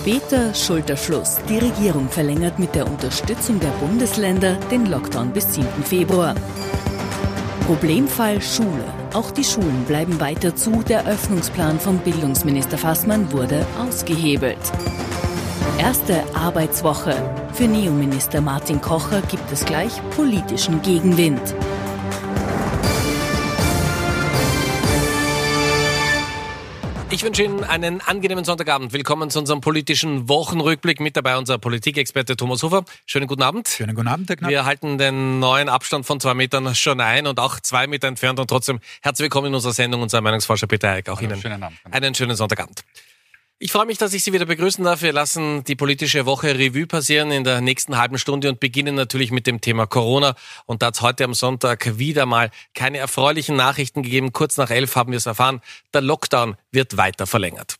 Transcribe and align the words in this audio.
später 0.00 0.54
Schulterschluss. 0.54 1.36
Die 1.46 1.58
Regierung 1.58 2.08
verlängert 2.08 2.58
mit 2.58 2.74
der 2.74 2.86
Unterstützung 2.86 3.60
der 3.60 3.68
Bundesländer 3.68 4.54
den 4.70 4.86
Lockdown 4.86 5.30
bis 5.30 5.54
7. 5.54 5.66
Februar. 5.84 6.34
Problemfall 7.66 8.40
Schule. 8.40 8.84
Auch 9.12 9.30
die 9.30 9.44
Schulen 9.44 9.84
bleiben 9.86 10.18
weiter 10.18 10.56
zu. 10.56 10.82
Der 10.88 11.06
Öffnungsplan 11.06 11.78
von 11.78 11.98
Bildungsminister 11.98 12.78
Fassmann 12.78 13.30
wurde 13.30 13.66
ausgehebelt. 13.78 14.72
Erste 15.78 16.24
Arbeitswoche. 16.34 17.14
Für 17.52 17.64
Neominister 17.64 18.40
Martin 18.40 18.80
Kocher 18.80 19.20
gibt 19.22 19.52
es 19.52 19.66
gleich 19.66 19.92
politischen 20.16 20.80
Gegenwind. 20.80 21.54
Ich 27.20 27.26
wünsche 27.26 27.42
Ihnen 27.42 27.64
einen 27.64 28.00
angenehmen 28.00 28.46
Sonntagabend. 28.46 28.94
Willkommen 28.94 29.28
zu 29.28 29.40
unserem 29.40 29.60
politischen 29.60 30.30
Wochenrückblick. 30.30 31.00
Mit 31.00 31.18
dabei 31.18 31.36
unser 31.36 31.58
Politikexperte 31.58 32.34
Thomas 32.34 32.62
Hofer. 32.62 32.86
Schönen 33.04 33.26
guten 33.26 33.42
Abend. 33.42 33.68
Schönen 33.68 33.94
guten 33.94 34.08
Abend, 34.08 34.30
Herr 34.30 34.36
Knapp. 34.36 34.48
Wir 34.50 34.64
halten 34.64 34.96
den 34.96 35.38
neuen 35.38 35.68
Abstand 35.68 36.06
von 36.06 36.18
zwei 36.18 36.32
Metern 36.32 36.74
schon 36.74 36.98
ein 36.98 37.26
und 37.26 37.38
auch 37.38 37.60
zwei 37.60 37.86
Meter 37.88 38.08
entfernt 38.08 38.40
und 38.40 38.48
trotzdem 38.48 38.80
herzlich 39.02 39.24
willkommen 39.24 39.48
in 39.48 39.54
unserer 39.54 39.74
Sendung, 39.74 40.00
unser 40.00 40.22
Meinungsforscher 40.22 40.66
Peter 40.66 40.92
Eick. 40.92 41.10
Auch 41.10 41.20
Hallo, 41.20 41.32
Ihnen 41.32 41.42
schönen 41.42 41.62
Abend. 41.62 41.78
einen 41.90 42.14
schönen 42.14 42.36
Sonntagabend. 42.36 42.84
Ich 43.62 43.72
freue 43.72 43.84
mich, 43.84 43.98
dass 43.98 44.14
ich 44.14 44.24
Sie 44.24 44.32
wieder 44.32 44.46
begrüßen 44.46 44.82
darf. 44.84 45.02
Wir 45.02 45.12
lassen 45.12 45.64
die 45.64 45.76
politische 45.76 46.24
Woche 46.24 46.58
Revue 46.58 46.86
passieren 46.86 47.30
in 47.30 47.44
der 47.44 47.60
nächsten 47.60 47.98
halben 47.98 48.16
Stunde 48.16 48.48
und 48.48 48.58
beginnen 48.58 48.94
natürlich 48.94 49.32
mit 49.32 49.46
dem 49.46 49.60
Thema 49.60 49.86
Corona. 49.86 50.34
Und 50.64 50.80
da 50.80 50.86
hat 50.86 50.94
es 50.94 51.02
heute 51.02 51.24
am 51.24 51.34
Sonntag 51.34 51.98
wieder 51.98 52.24
mal 52.24 52.50
keine 52.72 52.96
erfreulichen 52.96 53.56
Nachrichten 53.56 54.02
gegeben. 54.02 54.32
Kurz 54.32 54.56
nach 54.56 54.70
elf 54.70 54.96
haben 54.96 55.12
wir 55.12 55.18
es 55.18 55.26
erfahren. 55.26 55.60
Der 55.92 56.00
Lockdown 56.00 56.56
wird 56.72 56.96
weiter 56.96 57.26
verlängert. 57.26 57.76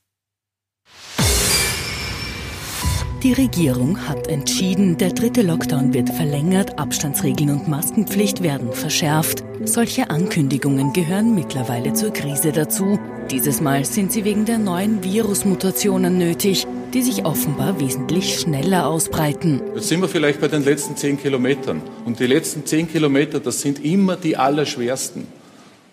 Die 3.22 3.34
Regierung 3.34 4.08
hat 4.08 4.28
entschieden, 4.28 4.96
der 4.96 5.10
dritte 5.10 5.42
Lockdown 5.42 5.92
wird 5.92 6.08
verlängert, 6.08 6.78
Abstandsregeln 6.78 7.50
und 7.50 7.68
Maskenpflicht 7.68 8.42
werden 8.42 8.72
verschärft. 8.72 9.44
Solche 9.62 10.08
Ankündigungen 10.08 10.94
gehören 10.94 11.34
mittlerweile 11.34 11.92
zur 11.92 12.14
Krise 12.14 12.50
dazu. 12.50 12.98
Dieses 13.30 13.60
Mal 13.60 13.84
sind 13.84 14.10
sie 14.10 14.24
wegen 14.24 14.46
der 14.46 14.56
neuen 14.56 15.04
Virusmutationen 15.04 16.16
nötig, 16.16 16.66
die 16.94 17.02
sich 17.02 17.26
offenbar 17.26 17.78
wesentlich 17.78 18.38
schneller 18.38 18.86
ausbreiten. 18.86 19.60
Jetzt 19.74 19.88
sind 19.88 20.00
wir 20.00 20.08
vielleicht 20.08 20.40
bei 20.40 20.48
den 20.48 20.64
letzten 20.64 20.96
zehn 20.96 21.20
Kilometern. 21.20 21.82
Und 22.06 22.20
die 22.20 22.26
letzten 22.26 22.64
zehn 22.64 22.90
Kilometer, 22.90 23.38
das 23.38 23.60
sind 23.60 23.84
immer 23.84 24.16
die 24.16 24.38
allerschwersten. 24.38 25.26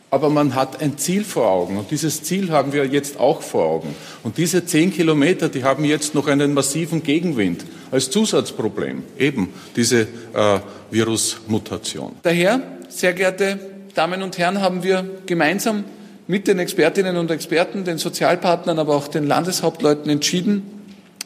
Aber 0.10 0.30
man 0.30 0.56
hat 0.56 0.82
ein 0.82 0.98
Ziel 0.98 1.26
vor 1.26 1.50
Augen 1.50 1.78
und 1.78 1.92
dieses 1.92 2.24
Ziel 2.24 2.50
haben 2.52 2.72
wir 2.72 2.86
jetzt 2.86 3.20
auch 3.20 3.42
vor 3.42 3.66
Augen. 3.66 3.94
Und 4.24 4.38
diese 4.38 4.66
zehn 4.66 4.94
Kilometer, 4.94 5.50
die 5.50 5.66
haben 5.66 5.84
jetzt 5.84 6.16
noch 6.16 6.28
einen 6.28 6.54
massiven 6.54 7.04
Gegenwind 7.04 7.66
als 7.92 8.10
Zusatzproblem, 8.10 9.04
eben 9.18 9.54
diese 9.76 10.02
äh, 10.34 10.60
Virusmutation. 10.92 12.14
Daher, 12.24 12.62
sehr 12.88 13.14
geehrte 13.14 13.60
Damen 13.96 14.24
und 14.24 14.38
Herren, 14.38 14.62
haben 14.62 14.82
wir 14.84 15.04
gemeinsam 15.26 15.84
mit 16.28 16.48
den 16.48 16.60
Expertinnen 16.60 17.18
und 17.18 17.30
Experten, 17.30 17.84
den 17.84 17.98
Sozialpartnern, 17.98 18.80
aber 18.80 18.96
auch 18.96 19.10
den 19.10 19.28
Landeshauptleuten 19.28 20.10
entschieden, 20.10 20.64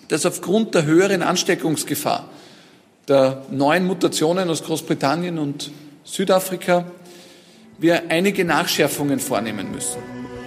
dass 0.07 0.25
aufgrund 0.25 0.73
der 0.73 0.85
höheren 0.85 1.21
Ansteckungsgefahr 1.21 2.29
der 3.07 3.43
neuen 3.51 3.85
Mutationen 3.85 4.49
aus 4.49 4.63
Großbritannien 4.63 5.37
und 5.37 5.71
Südafrika 6.03 6.85
wir 7.81 8.11
einige 8.11 8.45
Nachschärfungen 8.45 9.19
vornehmen 9.19 9.71
müssen. 9.71 9.97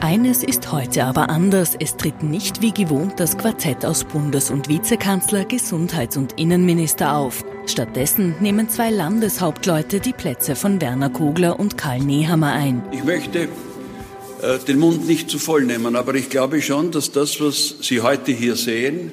Eines 0.01 0.45
ist 0.45 0.71
heute 0.71 1.05
aber 1.05 1.31
anders. 1.31 1.75
Es 1.81 1.97
tritt 1.97 2.23
nicht 2.23 2.61
wie 2.63 2.73
gewohnt 2.73 3.19
das 3.19 3.39
Quartett 3.39 3.85
aus 3.85 4.05
Bundes- 4.05 4.51
und 4.51 4.69
Vizekanzler, 4.69 5.45
Gesundheits- 5.45 6.17
und 6.17 6.39
Innenminister 6.39 7.17
auf. 7.17 7.45
Stattdessen 7.67 8.35
nehmen 8.41 8.69
zwei 8.69 8.91
Landeshauptleute 8.91 10.01
die 10.01 10.13
Plätze 10.13 10.57
von 10.57 10.81
Werner 10.81 11.11
Kogler 11.11 11.59
und 11.59 11.79
Karl 11.79 12.01
Nehammer 12.01 12.53
ein. 12.53 12.83
Ich 12.93 13.03
möchte 13.03 13.49
äh, 14.43 14.59
den 14.69 14.79
Mund 14.79 15.09
nicht 15.09 15.31
zu 15.31 15.39
voll 15.39 15.65
nehmen, 15.65 15.97
aber 15.97 16.15
ich 16.15 16.29
glaube 16.29 16.61
schon, 16.61 16.91
dass 16.91 17.11
das, 17.11 17.41
was 17.41 17.77
Sie 17.81 18.03
heute 18.03 18.31
hier 18.31 18.57
sehen 18.57 19.11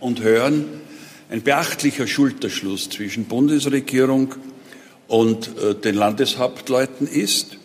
und 0.00 0.22
hören, 0.22 0.64
ein 1.30 1.42
beachtlicher 1.42 2.06
Schulterschluss 2.06 2.90
zwischen 2.90 3.26
Bundesregierung 3.26 4.34
und 5.08 5.50
äh, 5.58 5.74
den 5.74 5.94
Landeshauptleuten 5.94 7.06
ist. 7.06 7.58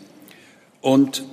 Und 0.87 1.25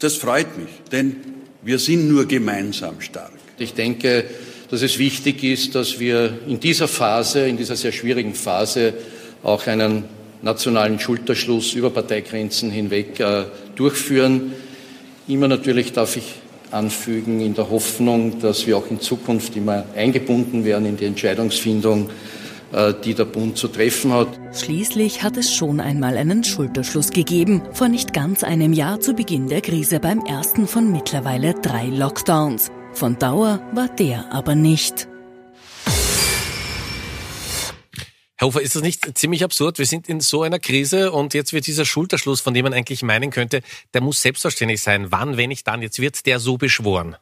das 0.00 0.16
freut 0.16 0.58
mich, 0.58 0.70
denn 0.90 1.14
wir 1.62 1.78
sind 1.78 2.08
nur 2.08 2.26
gemeinsam 2.26 3.00
stark. 3.00 3.30
Ich 3.56 3.74
denke, 3.74 4.24
dass 4.72 4.82
es 4.82 4.98
wichtig 4.98 5.44
ist, 5.44 5.76
dass 5.76 6.00
wir 6.00 6.36
in 6.48 6.58
dieser 6.58 6.88
Phase, 6.88 7.46
in 7.46 7.56
dieser 7.56 7.76
sehr 7.76 7.92
schwierigen 7.92 8.34
Phase, 8.34 8.94
auch 9.44 9.68
einen 9.68 10.02
nationalen 10.42 10.98
Schulterschluss 10.98 11.74
über 11.74 11.90
Parteigrenzen 11.90 12.72
hinweg 12.72 13.20
äh, 13.20 13.44
durchführen. 13.76 14.54
Immer 15.28 15.46
natürlich 15.46 15.92
darf 15.92 16.16
ich 16.16 16.34
anfügen, 16.72 17.40
in 17.40 17.54
der 17.54 17.70
Hoffnung, 17.70 18.40
dass 18.40 18.66
wir 18.66 18.76
auch 18.76 18.90
in 18.90 19.00
Zukunft 19.00 19.54
immer 19.54 19.84
eingebunden 19.94 20.64
werden 20.64 20.86
in 20.86 20.96
die 20.96 21.04
Entscheidungsfindung, 21.04 22.10
die 23.04 23.14
der 23.14 23.24
Bund 23.24 23.56
zu 23.56 23.68
treffen 23.68 24.12
hat. 24.12 24.28
Schließlich 24.52 25.22
hat 25.22 25.36
es 25.36 25.54
schon 25.54 25.80
einmal 25.80 26.16
einen 26.16 26.44
Schulterschluss 26.44 27.10
gegeben, 27.10 27.62
vor 27.72 27.88
nicht 27.88 28.12
ganz 28.12 28.44
einem 28.44 28.72
Jahr 28.72 29.00
zu 29.00 29.14
Beginn 29.14 29.48
der 29.48 29.60
Krise 29.60 30.00
beim 30.00 30.20
ersten 30.26 30.68
von 30.68 30.92
mittlerweile 30.92 31.54
drei 31.54 31.86
Lockdowns. 31.86 32.70
Von 32.92 33.18
Dauer 33.18 33.60
war 33.72 33.88
der 33.88 34.32
aber 34.32 34.54
nicht. 34.54 35.08
Herr 38.40 38.46
Hofer, 38.46 38.62
ist 38.62 38.76
das 38.76 38.82
nicht 38.82 39.18
ziemlich 39.18 39.42
absurd? 39.42 39.78
Wir 39.78 39.86
sind 39.86 40.08
in 40.08 40.20
so 40.20 40.42
einer 40.42 40.60
Krise 40.60 41.10
und 41.10 41.34
jetzt 41.34 41.52
wird 41.52 41.66
dieser 41.66 41.84
Schulterschluss, 41.84 42.40
von 42.40 42.54
dem 42.54 42.62
man 42.62 42.72
eigentlich 42.72 43.02
meinen 43.02 43.30
könnte, 43.30 43.62
der 43.94 44.00
muss 44.00 44.22
selbstverständlich 44.22 44.80
sein. 44.80 45.10
Wann, 45.10 45.36
wenn 45.36 45.48
nicht 45.48 45.66
dann? 45.66 45.82
Jetzt 45.82 45.98
wird 45.98 46.24
der 46.24 46.38
so 46.38 46.56
beschworen. 46.56 47.16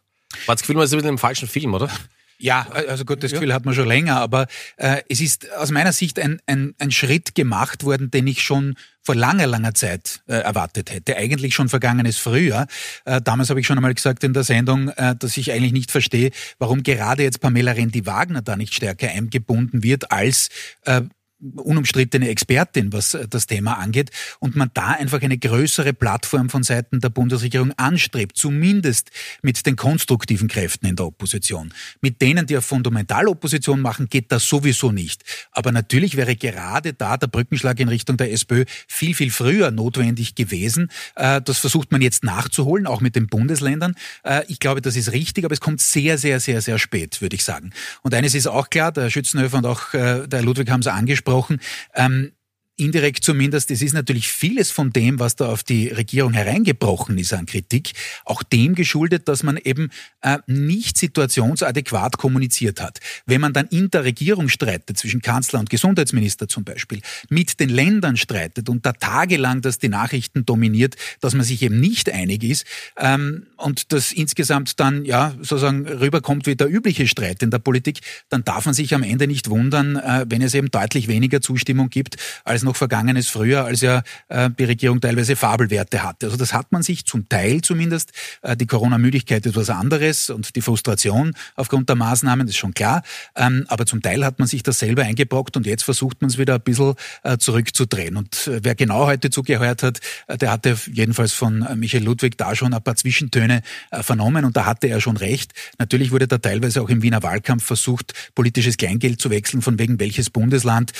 War 0.44 0.54
das 0.54 0.60
Gefühl, 0.60 0.76
man 0.76 0.84
ist 0.84 0.92
ein 0.92 0.98
bisschen 0.98 1.08
im 1.08 1.18
falschen 1.18 1.48
Film, 1.48 1.72
oder? 1.72 1.90
Ja, 2.38 2.66
also 2.88 3.04
gut, 3.04 3.22
das 3.22 3.32
Gefühl 3.32 3.54
hat 3.54 3.64
man 3.64 3.74
schon 3.74 3.88
länger, 3.88 4.20
aber 4.20 4.46
äh, 4.76 5.02
es 5.08 5.20
ist 5.20 5.50
aus 5.54 5.70
meiner 5.70 5.92
Sicht 5.92 6.18
ein, 6.18 6.40
ein, 6.46 6.74
ein 6.78 6.90
Schritt 6.90 7.34
gemacht 7.34 7.84
worden, 7.84 8.10
den 8.10 8.26
ich 8.26 8.42
schon 8.42 8.76
vor 9.02 9.14
langer, 9.14 9.46
langer 9.46 9.72
Zeit 9.72 10.20
äh, 10.26 10.34
erwartet 10.34 10.90
hätte. 10.90 11.16
Eigentlich 11.16 11.54
schon 11.54 11.68
vergangenes 11.68 12.18
Frühjahr. 12.18 12.66
Äh, 13.04 13.22
damals 13.22 13.48
habe 13.50 13.60
ich 13.60 13.66
schon 13.66 13.78
einmal 13.78 13.94
gesagt 13.94 14.24
in 14.24 14.34
der 14.34 14.42
Sendung, 14.42 14.88
äh, 14.88 15.14
dass 15.16 15.36
ich 15.36 15.52
eigentlich 15.52 15.72
nicht 15.72 15.90
verstehe, 15.92 16.30
warum 16.58 16.82
gerade 16.82 17.22
jetzt 17.22 17.40
Pamela 17.40 17.72
Rendi-Wagner 17.72 18.42
da 18.42 18.56
nicht 18.56 18.74
stärker 18.74 19.08
eingebunden 19.08 19.82
wird 19.82 20.10
als 20.10 20.48
äh, 20.84 21.02
unumstrittene 21.40 22.28
Expertin, 22.28 22.92
was 22.92 23.14
äh, 23.14 23.28
das 23.28 23.46
Thema 23.46 23.74
angeht, 23.74 24.10
und 24.40 24.56
man 24.56 24.70
da 24.74 24.88
einfach 24.88 25.20
eine 25.22 25.38
größere 25.38 25.92
Plattform 25.92 26.48
von 26.48 26.62
Seiten 26.62 27.00
der 27.00 27.10
Bundesregierung 27.10 27.72
anstrebt, 27.76 28.36
zumindest 28.36 29.10
mit 29.42 29.64
den 29.66 29.76
konstruktiven 29.76 30.48
Kräften 30.48 30.86
in 30.86 30.96
der 30.96 31.06
Opposition. 31.06 31.72
Mit 32.00 32.22
denen, 32.22 32.46
die 32.46 32.56
auf 32.56 32.64
Fundamentalopposition 32.64 33.80
machen, 33.80 34.08
geht 34.08 34.32
das 34.32 34.48
sowieso 34.48 34.92
nicht. 34.92 35.24
Aber 35.52 35.72
natürlich 35.72 36.16
wäre 36.16 36.36
gerade 36.36 36.94
da 36.94 37.16
der 37.16 37.26
Brückenschlag 37.26 37.80
in 37.80 37.88
Richtung 37.88 38.16
der 38.16 38.32
SPÖ 38.32 38.64
viel, 38.88 39.14
viel 39.14 39.30
früher 39.30 39.70
notwendig 39.70 40.34
gewesen. 40.34 40.90
Äh, 41.16 41.42
das 41.42 41.58
versucht 41.58 41.92
man 41.92 42.00
jetzt 42.00 42.24
nachzuholen, 42.24 42.86
auch 42.86 43.00
mit 43.00 43.14
den 43.14 43.26
Bundesländern. 43.26 43.94
Äh, 44.24 44.42
ich 44.48 44.58
glaube, 44.58 44.80
das 44.80 44.96
ist 44.96 45.12
richtig, 45.12 45.44
aber 45.44 45.52
es 45.52 45.60
kommt 45.60 45.80
sehr, 45.80 46.16
sehr, 46.16 46.40
sehr, 46.40 46.62
sehr 46.62 46.78
spät, 46.78 47.20
würde 47.20 47.36
ich 47.36 47.44
sagen. 47.44 47.72
Und 48.02 48.14
eines 48.14 48.34
ist 48.34 48.46
auch 48.46 48.70
klar, 48.70 48.90
der 48.90 49.10
Schützenhöfer 49.10 49.58
und 49.58 49.66
auch 49.66 49.90
der 49.92 50.42
Ludwig 50.42 50.70
haben 50.70 50.80
es 50.80 50.86
angesprochen, 50.86 51.25
angesprochen. 51.26 51.60
Ähm, 51.94 52.32
indirekt 52.76 53.24
zumindest, 53.24 53.70
es 53.70 53.82
ist 53.82 53.94
natürlich 53.94 54.28
vieles 54.28 54.70
von 54.70 54.90
dem, 54.90 55.18
was 55.18 55.36
da 55.36 55.48
auf 55.48 55.62
die 55.62 55.88
Regierung 55.88 56.34
hereingebrochen 56.34 57.16
ist 57.18 57.32
an 57.32 57.46
Kritik, 57.46 57.92
auch 58.24 58.42
dem 58.42 58.74
geschuldet, 58.74 59.28
dass 59.28 59.42
man 59.42 59.56
eben 59.56 59.90
äh, 60.20 60.38
nicht 60.46 60.98
situationsadäquat 60.98 62.18
kommuniziert 62.18 62.80
hat. 62.80 63.00
Wenn 63.24 63.40
man 63.40 63.52
dann 63.52 63.66
in 63.68 63.90
der 63.90 64.04
Regierung 64.04 64.48
streitet, 64.48 64.98
zwischen 64.98 65.22
Kanzler 65.22 65.60
und 65.60 65.70
Gesundheitsminister 65.70 66.48
zum 66.48 66.64
Beispiel, 66.64 67.00
mit 67.30 67.60
den 67.60 67.70
Ländern 67.70 68.16
streitet 68.16 68.68
und 68.68 68.84
da 68.84 68.92
tagelang 68.92 69.62
das 69.62 69.78
die 69.78 69.88
Nachrichten 69.88 70.44
dominiert, 70.44 70.96
dass 71.20 71.34
man 71.34 71.44
sich 71.44 71.62
eben 71.62 71.80
nicht 71.80 72.10
einig 72.12 72.44
ist 72.44 72.66
ähm, 72.98 73.46
und 73.56 73.92
das 73.92 74.12
insgesamt 74.12 74.78
dann 74.80 75.04
ja 75.06 75.34
sozusagen 75.38 75.86
rüberkommt 75.86 76.46
wie 76.46 76.56
der 76.56 76.68
übliche 76.68 77.08
Streit 77.08 77.42
in 77.42 77.50
der 77.50 77.58
Politik, 77.58 78.00
dann 78.28 78.44
darf 78.44 78.66
man 78.66 78.74
sich 78.74 78.94
am 78.94 79.02
Ende 79.02 79.26
nicht 79.26 79.48
wundern, 79.48 79.96
äh, 79.96 80.26
wenn 80.28 80.42
es 80.42 80.52
eben 80.52 80.70
deutlich 80.70 81.08
weniger 81.08 81.40
Zustimmung 81.40 81.88
gibt 81.88 82.16
als 82.44 82.65
noch 82.66 82.76
vergangenes 82.76 83.28
Frühjahr, 83.28 83.64
als 83.64 83.80
ja 83.80 84.02
äh, 84.28 84.50
die 84.50 84.64
Regierung 84.64 85.00
teilweise 85.00 85.36
Fabelwerte 85.36 86.02
hatte. 86.02 86.26
Also 86.26 86.36
das 86.36 86.52
hat 86.52 86.72
man 86.72 86.82
sich 86.82 87.06
zum 87.06 87.28
Teil 87.28 87.62
zumindest, 87.62 88.12
äh, 88.42 88.56
die 88.56 88.66
Corona-Müdigkeit 88.66 89.46
etwas 89.46 89.70
anderes 89.70 90.28
und 90.30 90.54
die 90.54 90.60
Frustration 90.60 91.34
aufgrund 91.54 91.88
der 91.88 91.96
Maßnahmen, 91.96 92.46
das 92.46 92.54
ist 92.54 92.58
schon 92.58 92.74
klar. 92.74 93.02
Ähm, 93.34 93.64
aber 93.68 93.86
zum 93.86 94.02
Teil 94.02 94.24
hat 94.24 94.38
man 94.38 94.48
sich 94.48 94.62
das 94.62 94.78
selber 94.78 95.02
eingebrockt 95.02 95.56
und 95.56 95.66
jetzt 95.66 95.84
versucht 95.84 96.20
man 96.20 96.30
es 96.30 96.38
wieder 96.38 96.56
ein 96.56 96.60
bisschen 96.60 96.94
äh, 97.22 97.38
zurückzudrehen. 97.38 98.16
Und 98.16 98.46
äh, 98.48 98.60
wer 98.62 98.74
genau 98.74 99.06
heute 99.06 99.30
zugehört 99.30 99.82
hat, 99.82 100.00
äh, 100.26 100.36
der 100.36 100.50
hatte 100.50 100.76
jedenfalls 100.92 101.32
von 101.32 101.62
äh, 101.62 101.76
Michael 101.76 102.04
Ludwig 102.04 102.36
da 102.36 102.54
schon 102.54 102.74
ein 102.74 102.82
paar 102.82 102.96
Zwischentöne 102.96 103.62
vernommen 103.92 104.44
und 104.44 104.56
da 104.56 104.64
hatte 104.64 104.88
er 104.88 105.00
schon 105.00 105.16
recht. 105.16 105.52
Natürlich 105.78 106.10
wurde 106.10 106.26
da 106.26 106.38
teilweise 106.38 106.82
auch 106.82 106.88
im 106.88 107.02
Wiener 107.02 107.22
Wahlkampf 107.22 107.64
versucht, 107.64 108.12
politisches 108.34 108.76
Kleingeld 108.76 109.20
zu 109.20 109.30
wechseln, 109.30 109.62
von 109.62 109.78
wegen 109.78 110.00
welches 110.00 110.30
Bundesland 110.30 110.92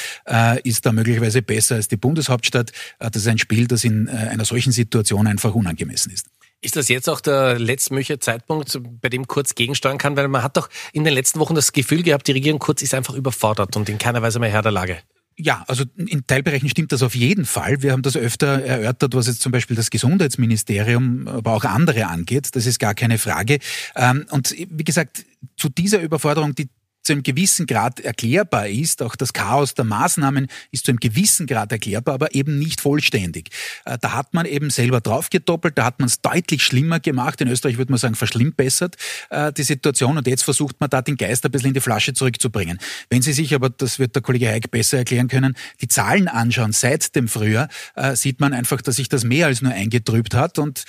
ist 0.63 0.87
da 0.87 0.93
möglicherweise 0.93 1.43
besser 1.43 1.56
als 1.57 1.89
die 1.89 1.97
Bundeshauptstadt. 1.97 2.71
Äh, 2.99 3.11
das 3.11 3.23
ist 3.23 3.29
ein 3.29 3.39
Spiel, 3.39 3.67
das 3.67 3.85
in 3.85 4.09
äh, 4.09 4.13
einer 4.13 4.45
solchen 4.45 4.73
Situation 4.73 5.27
einfach 5.27 5.55
unangemessen 5.55 6.13
ist. 6.13 6.27
Ist 6.63 6.77
das 6.77 6.89
jetzt 6.89 7.09
auch 7.09 7.21
der 7.21 7.59
letztmögliche 7.59 8.19
Zeitpunkt, 8.19 8.79
bei 9.01 9.09
dem 9.09 9.27
Kurz 9.27 9.55
gegensteuern 9.55 9.99
kann? 9.99 10.17
Weil 10.17 10.29
man 10.29 10.43
hat 10.43 10.57
doch 10.57 10.69
in 10.93 11.05
den 11.05 11.13
letzten 11.13 11.39
Wochen 11.39 11.55
das 11.55 11.73
Gefühl 11.73 12.03
gehabt, 12.03 12.27
die 12.29 12.33
Regierung 12.33 12.59
Kurz 12.59 12.83
ist 12.83 12.95
einfach 12.95 13.15
überfordert 13.15 13.77
und 13.77 13.89
in 13.89 13.99
keiner 13.99 14.23
Weise 14.23 14.39
mehr 14.39 14.51
Herr 14.51 14.63
der 14.63 14.73
Lage. 14.73 14.99
Ja, 15.39 15.65
also 15.69 15.85
in 15.97 16.27
Teilbereichen 16.27 16.71
stimmt 16.71 16.93
das 16.93 17.03
auf 17.03 17.15
jeden 17.15 17.45
Fall. 17.45 17.83
Wir 17.83 17.93
haben 17.93 18.01
das 18.01 18.17
öfter 18.17 18.63
erörtert, 18.63 19.15
was 19.15 19.27
jetzt 19.27 19.43
zum 19.43 19.53
Beispiel 19.53 19.77
das 19.77 19.91
Gesundheitsministerium, 19.91 21.29
aber 21.29 21.53
auch 21.53 21.65
andere 21.65 22.07
angeht. 22.07 22.57
Das 22.57 22.65
ist 22.65 22.79
gar 22.79 22.95
keine 22.95 23.19
Frage. 23.19 23.59
Ähm, 23.95 24.25
und 24.31 24.55
wie 24.57 24.85
gesagt, 24.85 25.27
zu 25.59 25.69
dieser 25.69 26.01
Überforderung, 26.01 26.55
die 26.55 26.71
zu 27.07 27.13
einem 27.13 27.23
gewissen 27.23 27.67
Grad 27.67 28.01
erklärbar 28.01 28.69
ist. 28.69 29.01
Auch 29.01 29.17
das 29.17 29.33
Chaos 29.33 29.75
der 29.75 29.85
Maßnahmen 29.85 30.49
ist 30.73 30.87
zu 30.87 30.91
einem 30.91 31.01
gewissen 31.01 31.47
Grad 31.47 31.73
erklärbar, 31.73 32.15
aber 32.15 32.35
eben 32.35 32.59
nicht 32.59 32.81
vollständig. 32.81 33.51
Äh, 33.85 33.97
da 34.01 34.13
hat 34.13 34.35
man 34.35 34.45
eben 34.45 34.71
selber 34.71 35.01
draufgedoppelt, 35.01 35.79
da 35.79 35.85
hat 35.85 36.01
man 36.01 36.09
es 36.09 36.21
deutlich 36.21 36.63
schlimmer 36.63 37.01
gemacht. 37.01 37.41
In 37.41 37.49
Österreich 37.49 37.79
würde 37.79 37.93
man 37.93 37.99
sagen, 37.99 38.17
verschlimmbessert 38.17 38.97
äh, 39.31 39.53
die 39.53 39.63
Situation 39.63 40.19
und 40.19 40.27
jetzt 40.27 40.43
versucht 40.43 40.81
man 40.81 40.91
da 40.91 41.01
den 41.01 41.17
Geist 41.17 41.45
ein 41.45 41.53
bisschen 41.53 41.69
in 41.69 41.75
die 41.75 41.81
Flasche 41.81 42.13
zurückzubringen. 42.13 42.79
Wenn 43.09 43.23
Sie 43.23 43.33
sich 43.33 43.55
aber, 43.55 43.71
das 43.71 43.99
wird 43.99 44.15
der 44.15 44.23
Kollege 44.23 44.49
Heik 44.49 44.71
besser 44.71 44.99
erklären 44.99 45.29
können, 45.29 45.57
die 45.81 45.89
Zahlen 45.89 46.29
anschauen 46.29 46.73
seit 46.73 47.15
dem 47.15 47.29
Frühjahr, 47.29 47.69
äh, 47.95 48.17
sieht 48.17 48.41
man 48.41 48.53
einfach, 48.53 48.83
dass 48.83 48.97
sich 48.97 49.09
das 49.09 49.25
mehr 49.25 49.47
als 49.47 49.63
nur 49.63 49.73
eingetrübt 49.73 50.35
hat 50.35 50.59
und 50.59 50.85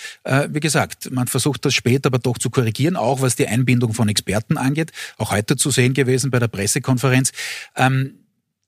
wie 0.49 0.59
gesagt, 0.59 1.09
man 1.11 1.27
versucht 1.27 1.63
das 1.65 1.73
später 1.73 2.07
aber 2.07 2.19
doch 2.19 2.37
zu 2.37 2.49
korrigieren, 2.49 2.95
auch 2.95 3.21
was 3.21 3.35
die 3.35 3.47
Einbindung 3.47 3.93
von 3.93 4.09
Experten 4.09 4.57
angeht. 4.57 4.91
Auch 5.17 5.31
heute 5.31 5.55
zu 5.55 5.71
sehen 5.71 5.93
gewesen 5.93 6.06
bei 6.31 6.39
der 6.39 6.47
Pressekonferenz. 6.47 7.31
Ähm, 7.75 8.19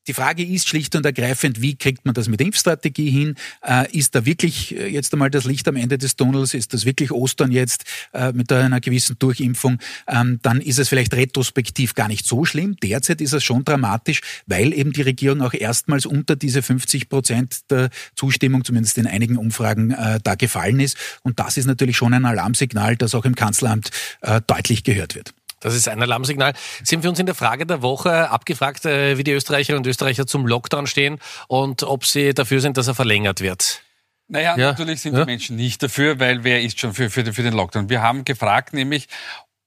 die 0.10 0.14
Frage 0.16 0.44
ist 0.44 0.68
schlicht 0.68 0.96
und 0.96 1.06
ergreifend, 1.06 1.62
wie 1.62 1.76
kriegt 1.76 2.04
man 2.04 2.16
das 2.16 2.28
mit 2.30 2.42
Impfstrategie 2.42 3.12
hin? 3.12 3.36
Äh, 3.62 3.96
ist 3.96 4.16
da 4.16 4.26
wirklich 4.26 4.76
äh, 4.76 4.88
jetzt 4.88 5.14
einmal 5.14 5.30
das 5.30 5.46
Licht 5.46 5.68
am 5.68 5.76
Ende 5.76 6.00
des 6.00 6.16
Tunnels? 6.16 6.56
Ist 6.56 6.74
das 6.74 6.84
wirklich 6.86 7.12
Ostern 7.12 7.52
jetzt 7.52 7.84
äh, 8.14 8.32
mit 8.32 8.52
einer 8.52 8.80
gewissen 8.80 9.18
Durchimpfung? 9.20 9.78
Ähm, 10.08 10.40
dann 10.42 10.62
ist 10.62 10.80
es 10.80 10.90
vielleicht 10.90 11.14
retrospektiv 11.14 11.94
gar 11.94 12.08
nicht 12.08 12.26
so 12.26 12.44
schlimm. 12.44 12.76
Derzeit 12.82 13.22
ist 13.22 13.34
es 13.34 13.44
schon 13.44 13.64
dramatisch, 13.64 14.22
weil 14.48 14.74
eben 14.74 14.94
die 14.94 15.04
Regierung 15.04 15.44
auch 15.44 15.54
erstmals 15.54 16.08
unter 16.08 16.36
diese 16.36 16.64
50 16.64 17.08
Prozent 17.08 17.70
der 17.70 17.92
Zustimmung, 18.16 18.66
zumindest 18.66 18.98
in 18.98 19.06
einigen 19.06 19.38
Umfragen, 19.38 19.92
äh, 19.92 20.20
da 20.24 20.34
gefallen 20.34 20.80
ist. 20.80 20.98
Und 21.22 21.40
das 21.40 21.56
ist 21.56 21.68
natürlich 21.68 21.98
schon 21.98 22.16
ein 22.16 22.26
Alarmsignal, 22.26 22.96
das 22.96 23.14
auch 23.14 23.26
im 23.26 23.36
Kanzleramt 23.36 23.92
äh, 24.22 24.42
deutlich 24.48 24.84
gehört 24.84 25.14
wird. 25.14 25.36
Das 25.60 25.76
ist 25.76 25.88
ein 25.88 26.02
Alarmsignal. 26.02 26.54
Sind 26.84 27.04
wir 27.04 27.10
uns 27.10 27.20
in 27.20 27.26
der 27.26 27.36
Frage 27.36 27.66
der 27.66 27.82
Woche 27.82 28.30
abgefragt, 28.30 28.86
äh, 28.86 29.18
wie 29.18 29.24
die 29.24 29.32
Österreicherinnen 29.32 29.84
und 29.84 29.88
Österreicher 29.88 30.26
zum 30.26 30.48
Lockdown 30.48 30.88
stehen 30.88 31.20
und 31.48 31.84
ob 31.84 32.06
sie 32.06 32.34
dafür 32.34 32.62
sind, 32.62 32.78
dass 32.78 32.88
er 32.88 32.96
verlängert 32.96 33.42
wird? 33.42 33.82
Naja, 34.28 34.56
ja. 34.58 34.70
natürlich 34.70 35.02
sind 35.02 35.16
ja. 35.16 35.22
die 35.22 35.26
Menschen 35.26 35.56
nicht 35.56 35.82
dafür, 35.82 36.20
weil 36.20 36.44
wer 36.44 36.62
ist 36.62 36.80
schon 36.80 36.94
für, 36.94 37.10
für, 37.10 37.34
für 37.34 37.42
den 37.42 37.54
Lockdown? 37.54 37.90
Wir 37.90 38.02
haben 38.02 38.26
gefragt, 38.26 38.74
nämlich, 38.74 39.08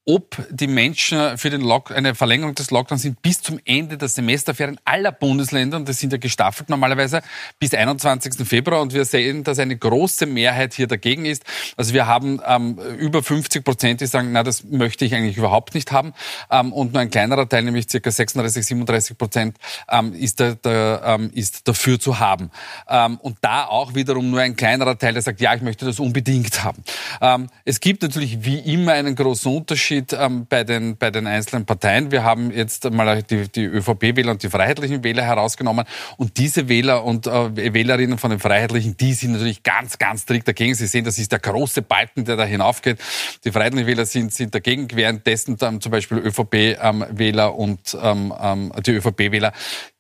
ob 0.05 0.37
die 0.51 0.67
Menschen 0.67 1.39
für 1.39 1.49
den 1.49 1.61
Lock 1.61 1.93
eine 1.93 2.17
Verlängerung 2.17 2.57
des 2.57 2.73
Lockdowns 2.73 3.03
sind 3.03 3.23
bis 3.23 3.41
zum 3.41 3.61
Ende 3.65 3.97
der 3.97 4.09
Semesterferien 4.09 4.81
aller 4.85 5.13
Bundesländer, 5.13 5.77
und 5.77 5.89
das 5.89 6.01
sind 6.01 6.13
ja 6.13 6.19
gestaffelt 6.19 6.69
normalerweise, 6.69 7.23
bis 7.61 7.73
21. 7.73 8.47
Februar. 8.47 8.81
Und 8.81 8.95
wir 8.95 9.05
sehen, 9.05 9.45
dass 9.45 9.61
eine 9.61 9.77
große 9.77 10.27
Mehrheit 10.27 10.75
hier 10.75 10.89
dagegen 10.89 11.25
ist. 11.25 11.45
Also 11.77 11.95
wir 11.95 12.09
haben 12.09 12.41
ähm, 12.45 12.79
über 12.99 13.23
50 13.23 13.65
Prozent, 13.65 14.01
die 14.01 14.07
sagen, 14.07 14.33
na, 14.33 14.43
das 14.43 14.65
möchte 14.65 15.05
ich 15.05 15.15
eigentlich 15.15 15.37
überhaupt 15.37 15.75
nicht 15.75 15.93
haben. 15.93 16.15
Ähm, 16.51 16.73
und 16.73 16.93
nur 16.93 17.01
ein 17.01 17.11
kleinerer 17.11 17.49
Teil, 17.49 17.63
nämlich 17.63 17.89
circa 17.89 18.11
36, 18.11 18.67
37 18.67 19.17
Prozent, 19.17 19.57
ähm, 19.89 20.15
ist, 20.15 20.41
da, 20.41 20.57
da, 20.61 21.15
ähm, 21.15 21.31
ist 21.33 21.69
dafür 21.69 22.01
zu 22.01 22.19
haben. 22.19 22.51
Ähm, 22.89 23.19
und 23.19 23.39
da 23.41 23.67
auch 23.67 23.95
wiederum 23.95 24.31
nur 24.31 24.41
ein 24.41 24.57
kleinerer 24.57 24.99
Teil, 24.99 25.13
der 25.13 25.23
sagt, 25.23 25.41
ja, 25.41 25.55
ich 25.55 25.63
möchte 25.63 25.85
das 25.85 26.01
unbedingt 26.01 26.65
haben. 26.65 26.83
Ähm, 27.21 27.49
es 27.65 27.79
gibt 27.79 28.03
natürlich 28.03 28.45
wie 28.45 28.59
immer 28.59 28.95
einen 28.95 29.15
großen 29.15 29.55
Unterschied 29.55 29.92
Unterschied 29.93 30.13
ähm, 30.19 30.47
bei, 30.49 30.65
den, 30.65 30.97
bei 30.97 31.11
den 31.11 31.27
einzelnen 31.27 31.67
Parteien. 31.67 32.11
Wir 32.11 32.25
haben 32.25 32.51
jetzt 32.51 32.91
mal 32.91 33.23
die, 33.23 33.49
die 33.49 33.65
ÖVP-Wähler 33.65 34.33
und 34.33 34.43
die 34.43 34.49
freiheitlichen 34.49 35.05
Wähler 35.05 35.23
herausgenommen. 35.23 35.85
Und 36.17 36.39
diese 36.39 36.69
Wähler 36.69 37.05
und 37.05 37.27
äh, 37.27 37.75
Wählerinnen 37.75 38.19
von 38.19 38.31
den 38.31 38.41
Freiheitlichen, 38.41 38.97
die 38.97 39.13
sind 39.13 39.33
natürlich 39.33 39.63
ganz, 39.63 39.99
ganz 39.99 40.23
strikt 40.23 40.49
dagegen. 40.49 40.75
Sie 40.75 40.87
sehen, 40.87 41.05
das 41.05 41.19
ist 41.19 41.33
der 41.33 41.39
große 41.39 41.83
Balken, 41.83 42.25
der 42.25 42.37
da 42.37 42.45
hinaufgeht. 42.45 42.99
Die 43.45 43.53
Freiheitlichen 43.53 43.87
Wähler 43.87 44.07
sind, 44.07 44.33
sind 44.33 44.55
dagegen, 44.55 44.89
währenddessen 44.93 45.57
ähm, 45.61 45.81
zum 45.81 45.93
Beispiel 45.93 46.19
ÖVP-Wähler 46.19 47.47
ähm, 47.47 47.55
und 47.55 47.97
ähm, 48.01 48.33
ähm 48.41 48.73
die 48.85 48.93
ÖVP-Wähler 48.93 49.53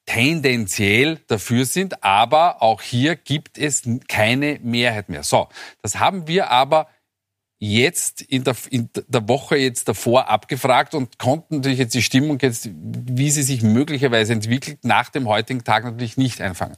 tendenziell 0.06 1.21
dafür 1.29 1.65
sind, 1.65 2.03
aber 2.03 2.61
auch 2.61 2.83
hier 2.83 3.15
gibt 3.15 3.56
es 3.56 3.83
keine 4.09 4.59
Mehrheit 4.62 5.09
mehr. 5.09 5.23
So, 5.23 5.49
das 5.81 6.00
haben 6.00 6.27
wir 6.27 6.50
aber 6.50 6.89
jetzt 7.64 8.23
in 8.23 8.43
der, 8.43 8.56
in 8.70 8.91
der 9.06 9.29
Woche 9.29 9.56
jetzt 9.56 9.87
davor 9.87 10.29
abgefragt 10.29 10.97
und 10.97 11.20
konnten 11.20 11.56
natürlich 11.56 11.79
jetzt 11.79 11.94
die 11.94 12.03
Stimmung 12.03 12.41
jetzt, 12.43 12.69
wie 12.73 13.31
sie 13.31 13.44
sich 13.44 13.62
möglicherweise 13.62 14.32
entwickelt, 14.32 14.85
nach 14.85 15.11
dem 15.11 15.29
heutigen 15.29 15.62
Tag 15.62 15.85
natürlich 15.85 16.17
nicht 16.17 16.41
einfangen. 16.41 16.75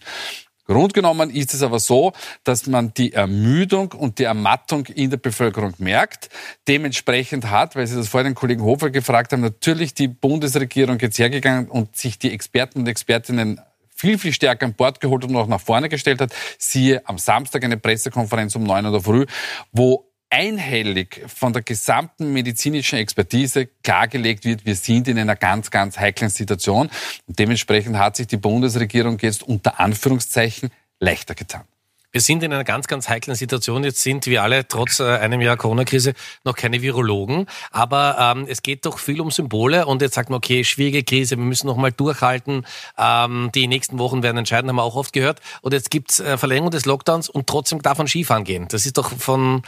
Grundgenommen 0.67 1.31
ist 1.31 1.55
es 1.55 1.63
aber 1.63 1.79
so, 1.79 2.13
dass 2.43 2.67
man 2.67 2.93
die 2.93 3.15
Ermüdung 3.15 3.93
und 3.93 4.19
die 4.19 4.25
Ermattung 4.25 4.85
in 4.87 5.09
der 5.09 5.17
Bevölkerung 5.17 5.73
merkt. 5.79 6.29
Dementsprechend 6.69 7.49
hat, 7.49 7.77
weil 7.77 7.87
Sie 7.87 7.97
das 7.97 8.09
vorhin 8.09 8.33
den 8.33 8.35
Kollegen 8.35 8.63
Hofer 8.63 8.91
gefragt 8.91 9.33
haben, 9.33 9.41
natürlich 9.41 9.95
die 9.95 10.09
Bundesregierung 10.09 10.99
jetzt 11.01 11.19
hergegangen 11.19 11.71
und 11.71 11.97
sich 11.97 12.19
die 12.19 12.31
Experten 12.31 12.81
und 12.81 12.89
Expertinnen 12.89 13.59
viel, 13.95 14.19
viel 14.19 14.35
stärker 14.35 14.67
an 14.67 14.75
Bord 14.75 15.01
geholt 15.01 15.25
und 15.25 15.35
auch 15.35 15.47
nach 15.47 15.61
vorne 15.61 15.89
gestellt 15.89 16.21
hat. 16.21 16.35
Siehe 16.59 17.01
am 17.09 17.17
Samstag 17.17 17.65
eine 17.65 17.79
Pressekonferenz 17.79 18.55
um 18.55 18.65
neun 18.65 18.85
Uhr 18.85 19.03
früh, 19.03 19.25
wo 19.73 20.11
einhellig 20.35 21.23
von 21.29 21.53
der 21.53 21.63
gesamten 21.63 22.33
medizinischen 22.33 22.99
Expertise 22.99 23.69
klargelegt 23.85 24.45
wird, 24.45 24.67
wir 24.67 24.75
sind 24.75 25.07
in 25.07 25.17
einer 25.17 25.37
ganz, 25.37 25.71
ganz 25.71 25.97
heiklen 25.97 26.29
Situation. 26.29 26.91
Und 27.29 27.39
dementsprechend 27.39 27.99
hat 27.99 28.17
sich 28.17 28.27
die 28.27 28.37
Bundesregierung 28.37 29.19
jetzt 29.21 29.45
unter 29.45 29.79
Anführungszeichen 29.79 30.71
leichter 30.99 31.37
getan. 31.37 31.63
Wir 32.11 32.21
sind 32.21 32.43
in 32.43 32.53
einer 32.53 32.65
ganz, 32.65 32.89
ganz 32.89 33.09
heiklen 33.09 33.37
Situation. 33.37 33.85
Jetzt 33.85 34.03
sind 34.03 34.27
wir 34.27 34.43
alle 34.43 34.67
trotz 34.67 35.01
äh, 35.01 35.05
einem 35.05 35.41
Jahr 35.41 35.57
Corona-Krise 35.57 36.15
noch 36.45 36.55
keine 36.55 36.83
Virologen. 36.83 37.47
Aber 37.71 38.35
ähm, 38.37 38.47
es 38.49 38.63
geht 38.63 38.87
doch 38.87 38.99
viel 38.99 39.21
um 39.21 39.31
Symbole. 39.31 39.87
Und 39.87 40.03
jetzt 40.03 40.15
sagt 40.15 40.31
man, 40.31 40.39
okay, 40.39 40.65
schwierige 40.65 41.03
Krise, 41.05 41.37
wir 41.37 41.45
müssen 41.45 41.67
noch 41.67 41.77
mal 41.77 41.91
durchhalten. 41.93 42.67
Ähm, 42.99 43.51
die 43.55 43.67
nächsten 43.67 43.99
Wochen 43.99 44.23
werden 44.25 44.39
entscheidend, 44.39 44.69
haben 44.69 44.77
wir 44.77 44.85
auch 44.85 44.97
oft 44.97 45.13
gehört. 45.13 45.41
Und 45.61 45.75
jetzt 45.75 45.91
gibt's 45.91 46.21
äh, 46.21 46.39
Verlängerung 46.39 46.71
des 46.71 46.87
Lockdowns 46.87 47.29
und 47.29 47.49
trotzdem 47.49 47.83
darf 47.83 47.99
man 47.99 48.07
Skifahren 48.07 48.45
gehen. 48.45 48.67
Das 48.69 48.87
ist 48.87 48.97
doch 48.97 49.11
von 49.11 49.63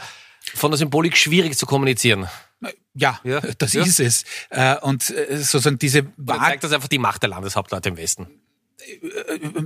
von 0.53 0.71
der 0.71 0.77
Symbolik 0.77 1.17
schwierig 1.17 1.57
zu 1.57 1.65
kommunizieren. 1.65 2.27
Ja, 2.93 3.19
ja. 3.23 3.41
das 3.57 3.73
ja. 3.73 3.83
ist 3.83 3.99
es. 3.99 4.23
Äh, 4.49 4.77
und 4.79 5.09
äh, 5.11 5.37
sozusagen 5.37 5.77
diese... 5.77 6.07
Wahl 6.17 6.39
zeigt 6.39 6.63
das 6.63 6.71
einfach 6.71 6.87
die 6.87 6.97
Macht 6.97 7.21
der 7.21 7.29
Landeshauptleute 7.29 7.89
im 7.89 7.97
Westen. 7.97 8.27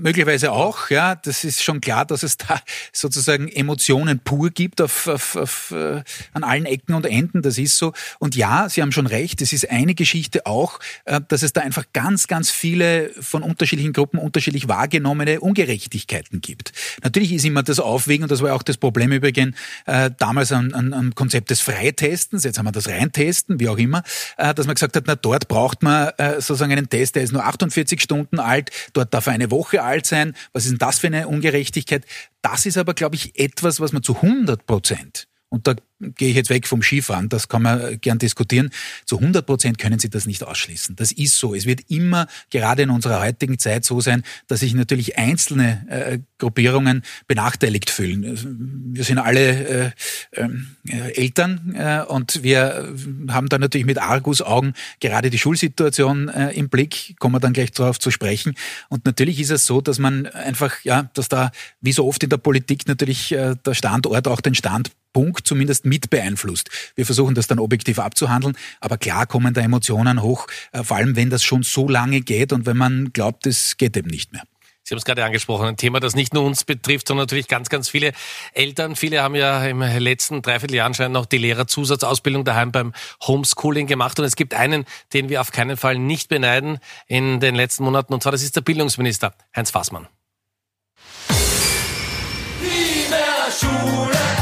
Möglicherweise 0.01 0.51
auch, 0.53 0.89
ja. 0.89 1.15
Das 1.15 1.43
ist 1.43 1.61
schon 1.61 1.81
klar, 1.81 2.05
dass 2.05 2.23
es 2.23 2.37
da 2.37 2.61
sozusagen 2.93 3.49
Emotionen 3.49 4.19
pur 4.19 4.49
gibt 4.51 4.79
auf, 4.81 5.07
auf, 5.07 5.35
auf, 5.35 5.71
äh, 5.71 6.01
an 6.33 6.43
allen 6.43 6.65
Ecken 6.65 6.95
und 6.95 7.05
Enden. 7.05 7.41
Das 7.41 7.57
ist 7.57 7.77
so. 7.77 7.93
Und 8.19 8.35
ja, 8.35 8.69
Sie 8.69 8.81
haben 8.81 8.93
schon 8.93 9.07
recht. 9.07 9.41
Es 9.41 9.51
ist 9.51 9.69
eine 9.69 9.95
Geschichte 9.95 10.45
auch, 10.45 10.79
äh, 11.05 11.19
dass 11.27 11.43
es 11.43 11.51
da 11.51 11.61
einfach 11.61 11.85
ganz, 11.93 12.27
ganz 12.27 12.51
viele 12.51 13.11
von 13.19 13.43
unterschiedlichen 13.43 13.91
Gruppen 13.91 14.17
unterschiedlich 14.17 14.69
wahrgenommene 14.69 15.41
Ungerechtigkeiten 15.41 16.39
gibt. 16.39 16.71
Natürlich 17.03 17.33
ist 17.33 17.45
immer 17.45 17.63
das 17.63 17.79
Aufwägen, 17.79 18.23
und 18.23 18.31
das 18.31 18.41
war 18.41 18.55
auch 18.55 18.63
das 18.63 18.77
Problem 18.77 19.11
übrigens 19.11 19.57
äh, 19.87 20.09
damals 20.17 20.51
am, 20.53 20.73
am, 20.73 21.13
Konzept 21.15 21.49
des 21.49 21.59
Freitestens, 21.59 22.45
jetzt 22.45 22.57
haben 22.57 22.65
wir 22.65 22.71
das 22.71 22.87
Reintesten, 22.87 23.59
wie 23.59 23.67
auch 23.67 23.77
immer, 23.77 24.03
dass 24.37 24.65
man 24.65 24.75
gesagt 24.75 24.95
hat, 24.95 25.03
na 25.07 25.15
dort 25.15 25.47
braucht 25.47 25.83
man 25.83 26.11
sozusagen 26.35 26.71
einen 26.71 26.89
Test, 26.89 27.15
der 27.15 27.23
ist 27.23 27.33
nur 27.33 27.43
48 27.43 28.01
Stunden 28.01 28.39
alt, 28.39 28.69
dort 28.93 29.00
darf 29.05 29.27
er 29.27 29.33
eine 29.33 29.51
Woche 29.51 29.83
alt 29.83 30.05
sein. 30.05 30.35
Was 30.53 30.65
ist 30.65 30.71
denn 30.71 30.77
das 30.77 30.99
für 30.99 31.07
eine 31.07 31.27
Ungerechtigkeit? 31.27 32.05
Das 32.41 32.65
ist 32.65 32.77
aber, 32.77 32.93
glaube 32.93 33.15
ich, 33.15 33.39
etwas, 33.39 33.79
was 33.79 33.93
man 33.93 34.03
zu 34.03 34.15
100 34.15 34.65
Prozent 34.65 35.27
und 35.51 35.67
da 35.67 35.75
gehe 35.99 36.29
ich 36.29 36.35
jetzt 36.35 36.49
weg 36.49 36.65
vom 36.65 36.81
Skifahren, 36.81 37.27
das 37.27 37.49
kann 37.49 37.61
man 37.61 37.99
gern 37.99 38.17
diskutieren, 38.17 38.69
zu 39.05 39.19
100 39.19 39.45
Prozent 39.45 39.77
können 39.77 39.99
Sie 39.99 40.09
das 40.09 40.25
nicht 40.25 40.43
ausschließen. 40.43 40.95
Das 40.95 41.11
ist 41.11 41.37
so. 41.37 41.53
Es 41.53 41.65
wird 41.65 41.81
immer, 41.89 42.27
gerade 42.49 42.83
in 42.83 42.89
unserer 42.89 43.21
heutigen 43.21 43.59
Zeit, 43.59 43.83
so 43.83 43.99
sein, 43.99 44.23
dass 44.47 44.61
sich 44.61 44.73
natürlich 44.73 45.17
einzelne 45.17 45.85
äh, 45.89 46.19
Gruppierungen 46.37 47.03
benachteiligt 47.27 47.89
fühlen. 47.89 48.95
Wir 48.95 49.03
sind 49.03 49.17
alle 49.17 49.91
äh, 50.31 50.41
äh, 50.87 51.11
Eltern 51.15 51.75
äh, 51.75 52.01
und 52.07 52.43
wir 52.43 52.95
haben 53.27 53.49
da 53.49 53.59
natürlich 53.59 53.85
mit 53.85 53.97
Argusaugen 53.99 54.73
gerade 55.01 55.29
die 55.29 55.37
Schulsituation 55.37 56.29
äh, 56.29 56.51
im 56.51 56.69
Blick, 56.69 57.15
kommen 57.19 57.35
wir 57.35 57.41
dann 57.41 57.53
gleich 57.53 57.71
darauf 57.71 57.99
zu 57.99 58.09
sprechen. 58.09 58.55
Und 58.87 59.05
natürlich 59.05 59.39
ist 59.41 59.51
es 59.51 59.65
so, 59.65 59.81
dass 59.81 59.99
man 59.99 60.27
einfach, 60.27 60.77
ja, 60.83 61.09
dass 61.13 61.27
da, 61.27 61.51
wie 61.81 61.91
so 61.91 62.07
oft 62.07 62.23
in 62.23 62.29
der 62.29 62.37
Politik 62.37 62.87
natürlich 62.87 63.33
äh, 63.33 63.55
der 63.65 63.73
Standort 63.73 64.29
auch 64.29 64.39
den 64.39 64.55
Stand 64.55 64.91
Punkt 65.13 65.47
zumindest 65.47 65.85
mit 65.85 66.09
beeinflusst. 66.09 66.69
Wir 66.95 67.05
versuchen 67.05 67.35
das 67.35 67.47
dann 67.47 67.59
objektiv 67.59 67.99
abzuhandeln, 67.99 68.57
aber 68.79 68.97
klar 68.97 69.27
kommen 69.27 69.53
da 69.53 69.61
Emotionen 69.61 70.21
hoch, 70.21 70.47
äh, 70.71 70.83
vor 70.83 70.97
allem 70.97 71.15
wenn 71.15 71.29
das 71.29 71.43
schon 71.43 71.63
so 71.63 71.87
lange 71.87 72.21
geht 72.21 72.53
und 72.53 72.65
wenn 72.65 72.77
man 72.77 73.11
glaubt, 73.13 73.45
es 73.47 73.77
geht 73.77 73.97
eben 73.97 74.09
nicht 74.09 74.33
mehr. 74.33 74.43
Sie 74.83 74.93
haben 74.93 74.97
es 74.97 75.05
gerade 75.05 75.23
angesprochen, 75.23 75.67
ein 75.67 75.77
Thema, 75.77 75.99
das 75.99 76.15
nicht 76.15 76.33
nur 76.33 76.43
uns 76.43 76.63
betrifft, 76.63 77.07
sondern 77.07 77.23
natürlich 77.23 77.47
ganz, 77.47 77.69
ganz 77.69 77.87
viele 77.87 78.13
Eltern. 78.53 78.95
Viele 78.95 79.21
haben 79.21 79.35
ja 79.35 79.63
im 79.65 79.81
letzten 79.81 80.41
Dreivierteljahr 80.41 80.87
anscheinend 80.87 81.13
noch 81.13 81.27
die 81.27 81.37
Lehrerzusatzausbildung 81.37 82.43
daheim 82.43 82.71
beim 82.71 82.93
Homeschooling 83.21 83.85
gemacht. 83.85 84.19
Und 84.19 84.25
es 84.25 84.35
gibt 84.35 84.53
einen, 84.53 84.85
den 85.13 85.29
wir 85.29 85.39
auf 85.39 85.51
keinen 85.51 85.77
Fall 85.77 85.97
nicht 85.97 86.29
beneiden 86.29 86.79
in 87.07 87.39
den 87.39 87.55
letzten 87.55 87.83
Monaten, 87.83 88.13
und 88.13 88.23
zwar 88.23 88.31
das 88.31 88.41
ist 88.43 88.55
der 88.55 88.61
Bildungsminister 88.61 89.33
Heinz 89.55 89.69
Fassmann. 89.69 90.07
Nie 92.59 93.09
mehr 93.09 93.51
Schule. 93.51 94.40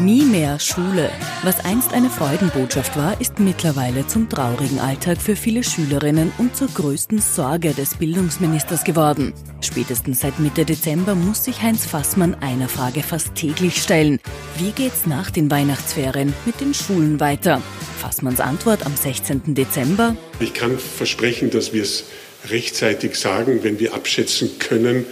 Nie 0.00 0.24
mehr 0.24 0.60
Schule. 0.60 1.10
Was 1.42 1.64
einst 1.64 1.94
eine 1.94 2.10
Freudenbotschaft 2.10 2.98
war, 2.98 3.18
ist 3.18 3.38
mittlerweile 3.38 4.06
zum 4.06 4.28
traurigen 4.28 4.78
Alltag 4.78 5.16
für 5.16 5.36
viele 5.36 5.64
Schülerinnen 5.64 6.32
und 6.36 6.54
zur 6.54 6.68
größten 6.68 7.18
Sorge 7.18 7.72
des 7.72 7.94
Bildungsministers 7.94 8.84
geworden. 8.84 9.32
Spätestens 9.62 10.20
seit 10.20 10.38
Mitte 10.38 10.66
Dezember 10.66 11.14
muss 11.14 11.44
sich 11.44 11.62
Heinz 11.62 11.86
Fassmann 11.86 12.34
einer 12.42 12.68
Frage 12.68 13.02
fast 13.02 13.34
täglich 13.36 13.82
stellen. 13.82 14.20
Wie 14.58 14.72
geht's 14.72 15.06
nach 15.06 15.30
den 15.30 15.50
Weihnachtsferien 15.50 16.34
mit 16.44 16.60
den 16.60 16.74
Schulen 16.74 17.18
weiter? 17.18 17.62
Fassmanns 17.98 18.40
Antwort 18.40 18.84
am 18.84 18.94
16. 18.94 19.54
Dezember. 19.54 20.14
Ich 20.40 20.52
kann 20.52 20.78
versprechen, 20.78 21.48
dass 21.48 21.72
wir 21.72 21.82
es 21.82 22.04
rechtzeitig 22.50 23.16
sagen, 23.16 23.60
wenn 23.62 23.80
wir 23.80 23.94
abschätzen 23.94 24.58
können, 24.58 25.06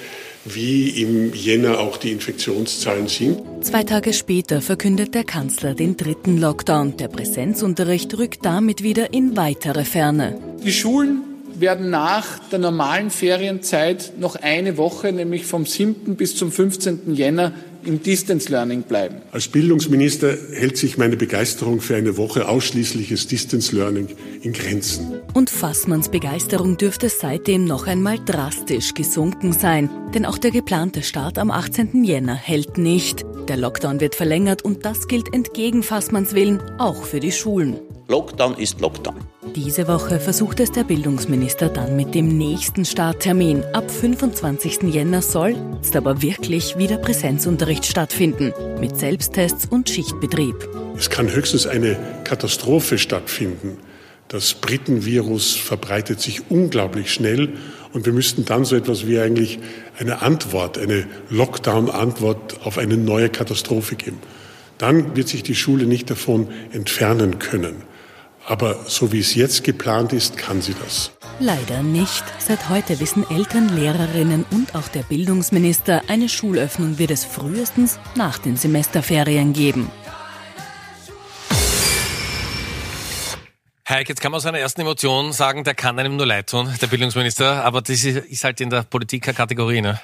wie 0.45 0.91
im 1.03 1.33
Jänner 1.35 1.79
auch 1.79 1.97
die 1.97 2.13
Infektionszahlen 2.13 3.09
sind. 3.09 3.41
Zwei 3.63 3.83
Tage 3.83 4.13
später 4.13 4.61
verkündet 4.61 5.15
der 5.15 5.25
Kanzler 5.25 5.75
den 5.75 5.97
dritten 5.97 6.39
Lockdown. 6.39 6.97
Der 6.97 7.09
Präsenzunterricht 7.09 8.17
rückt 8.19 8.45
damit 8.45 8.83
wieder 8.83 9.13
in 9.13 9.37
weitere 9.37 9.85
Ferne. 9.85 10.39
Die 10.65 10.73
Schulen 10.73 11.23
werden 11.59 11.91
nach 11.91 12.41
der 12.51 12.59
normalen 12.59 13.11
Ferienzeit 13.11 14.13
noch 14.19 14.37
eine 14.37 14.77
Woche, 14.77 15.13
nämlich 15.13 15.47
vom 15.47 15.67
7. 15.67 16.17
bis 16.17 16.37
zum 16.37 16.53
15. 16.53 17.15
Jänner, 17.15 17.53
im 17.87 18.03
Distance 18.03 18.51
Learning 18.51 18.83
bleiben. 18.83 19.17
Als 19.33 19.49
Bildungsminister 19.49 20.37
hält 20.53 20.77
sich 20.77 20.99
meine 20.99 21.17
Begeisterung 21.17 21.81
für 21.81 21.97
eine 21.97 22.17
Woche 22.17 22.49
ausschließliches 22.49 23.27
Distance 23.27 23.75
Learning 23.75 24.09
in 24.43 24.53
Grenzen. 24.53 25.21
Und 25.35 25.51
Fassmanns 25.51 26.09
Begeisterung 26.09 26.77
dürfte 26.77 27.09
seitdem 27.09 27.65
noch 27.65 27.87
einmal 27.87 28.19
drastisch 28.25 28.95
gesunken 28.95 29.53
sein. 29.53 29.91
Denn 30.15 30.27
auch 30.27 30.39
der 30.39 30.51
geplante 30.51 31.03
Start 31.03 31.39
am 31.39 31.51
18. 31.51 32.05
Jänner 32.05 32.35
hält 32.35 32.79
nicht. 32.79 33.25
Der 33.49 33.57
Lockdown 33.57 34.01
wird 34.01 34.15
verlängert 34.15 34.63
und 34.63 34.85
das 34.85 35.09
gilt 35.09 35.35
entgegen 35.35 35.83
Fassmanns 35.83 36.35
Willen 36.35 36.61
auch 36.79 37.05
für 37.05 37.21
die 37.21 37.33
Schulen. 37.33 37.79
Lockdown 38.09 38.57
ist 38.57 38.81
Lockdown. 38.81 39.34
Diese 39.57 39.87
Woche 39.87 40.19
versucht 40.19 40.59
es 40.59 40.73
der 40.73 40.83
Bildungsminister 40.83 41.69
dann 41.69 41.95
mit 41.95 42.13
dem 42.17 42.27
nächsten 42.27 42.85
Starttermin. 42.85 43.63
Ab 43.73 43.89
25. 43.89 44.83
Jänner 44.83 45.23
soll 45.23 45.55
jetzt 45.77 45.95
aber 45.95 46.23
wirklich 46.23 46.77
wieder 46.77 46.97
Präsenzunterricht 46.97 47.87
stattfinden. 47.87 48.53
Mit 48.81 48.97
Selbsttests 48.99 49.67
und 49.67 49.89
Schichtbetrieb. 49.89 50.69
Es 50.99 51.09
kann 51.09 51.33
höchstens 51.33 51.69
eine 51.69 51.97
Katastrophe 52.25 52.99
stattfinden. 52.99 53.79
Das 54.27 54.55
Britenvirus 54.55 55.55
verbreitet 55.55 56.21
sich 56.21 56.51
unglaublich 56.51 57.13
schnell 57.13 57.51
und 57.93 58.07
wir 58.07 58.13
müssten 58.13 58.45
dann 58.45 58.65
so 58.65 58.75
etwas 58.75 59.07
wie 59.07 59.21
eigentlich 59.21 59.61
eine 60.01 60.23
Antwort, 60.23 60.79
eine 60.79 61.07
Lockdown-Antwort 61.31 62.67
auf 62.67 62.77
eine 62.77 62.97
neue 62.97 63.29
Katastrophe 63.29 63.95
geben. 63.95 64.19
Dann 64.79 65.15
wird 65.15 65.29
sich 65.29 65.45
die 65.45 65.55
Schule 65.55 65.87
nicht 65.87 66.11
davon 66.11 66.49
entfernen 66.73 67.39
können. 67.39 67.94
Aber 68.47 68.77
so 68.87 69.13
wie 69.13 69.21
es 69.21 69.35
jetzt 69.35 69.65
geplant 69.65 70.13
ist, 70.13 70.37
kann 70.37 70.61
sie 70.61 70.75
das. 70.85 71.11
Leider 71.41 71.83
nicht. 71.83 72.25
Seit 72.39 72.69
heute 72.69 73.01
wissen 73.01 73.25
Eltern, 73.31 73.75
Lehrerinnen 73.75 74.45
und 74.51 74.75
auch 74.75 74.89
der 74.89 75.03
Bildungsminister, 75.03 76.03
eine 76.09 76.29
Schulöffnung 76.29 76.99
wird 76.99 77.11
es 77.11 77.25
frühestens 77.25 77.99
nach 78.15 78.39
den 78.39 78.57
Semesterferien 78.57 79.53
geben. 79.53 79.91
Heik, 83.87 84.09
jetzt 84.09 84.23
kann 84.23 84.33
man 84.33 84.39
aus 84.39 84.47
einer 84.47 84.59
ersten 84.59 84.81
Emotion 84.81 85.35
sagen, 85.35 85.63
der 85.63 85.75
kann 85.75 85.99
einem 85.99 86.17
nur 86.17 86.25
leid 86.25 86.49
tun, 86.49 86.73
der 86.81 86.87
Bildungsminister, 86.87 87.63
aber 87.67 87.83
das 87.83 88.03
ist 88.03 88.43
halt 88.43 88.59
in 88.63 88.71
der 88.71 88.83
Politik 88.83 89.25
keine 89.25 89.37
Kategorie, 89.37 89.83
ne? 89.83 90.01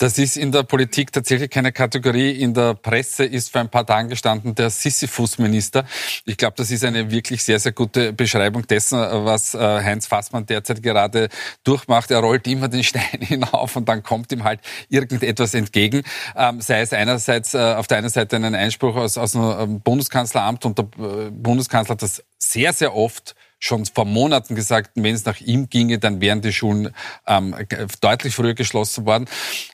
Das 0.00 0.16
ist 0.18 0.36
in 0.36 0.52
der 0.52 0.62
Politik 0.62 1.10
tatsächlich 1.10 1.50
keine 1.50 1.72
Kategorie. 1.72 2.30
In 2.30 2.54
der 2.54 2.74
Presse 2.74 3.24
ist 3.24 3.50
vor 3.50 3.60
ein 3.60 3.68
paar 3.68 3.84
Tagen 3.84 4.08
gestanden 4.08 4.54
der 4.54 4.70
Sisyphus-Minister. 4.70 5.84
Ich 6.24 6.36
glaube, 6.36 6.54
das 6.56 6.70
ist 6.70 6.84
eine 6.84 7.10
wirklich 7.10 7.42
sehr, 7.42 7.58
sehr 7.58 7.72
gute 7.72 8.12
Beschreibung 8.12 8.64
dessen, 8.64 8.96
was 9.00 9.54
äh, 9.54 9.58
Heinz 9.58 10.06
Fassmann 10.06 10.46
derzeit 10.46 10.80
gerade 10.80 11.28
durchmacht. 11.64 12.12
Er 12.12 12.20
rollt 12.20 12.46
immer 12.46 12.68
den 12.68 12.84
Stein 12.84 13.02
hinauf 13.20 13.74
und 13.74 13.88
dann 13.88 14.04
kommt 14.04 14.30
ihm 14.30 14.44
halt 14.44 14.60
irgendetwas 14.88 15.54
entgegen. 15.54 16.04
Ähm, 16.36 16.60
sei 16.60 16.82
es 16.82 16.92
einerseits 16.92 17.54
äh, 17.54 17.74
auf 17.74 17.88
der 17.88 17.98
einen 17.98 18.10
Seite 18.10 18.36
einen 18.36 18.54
Einspruch 18.54 18.94
aus, 18.94 19.18
aus 19.18 19.32
dem 19.32 19.80
Bundeskanzleramt 19.80 20.64
und 20.64 20.78
der 20.78 20.84
äh, 20.84 21.30
Bundeskanzler 21.32 21.94
hat 21.94 22.02
das 22.02 22.22
sehr, 22.38 22.72
sehr 22.72 22.94
oft 22.94 23.34
schon 23.58 23.84
vor 23.86 24.04
Monaten 24.04 24.54
gesagt, 24.54 24.90
wenn 24.94 25.14
es 25.14 25.24
nach 25.24 25.40
ihm 25.40 25.68
ginge, 25.68 25.98
dann 25.98 26.20
wären 26.20 26.40
die 26.40 26.52
Schulen 26.52 26.94
ähm, 27.26 27.54
deutlich 28.00 28.34
früher 28.34 28.54
geschlossen 28.54 29.04
worden. 29.06 29.26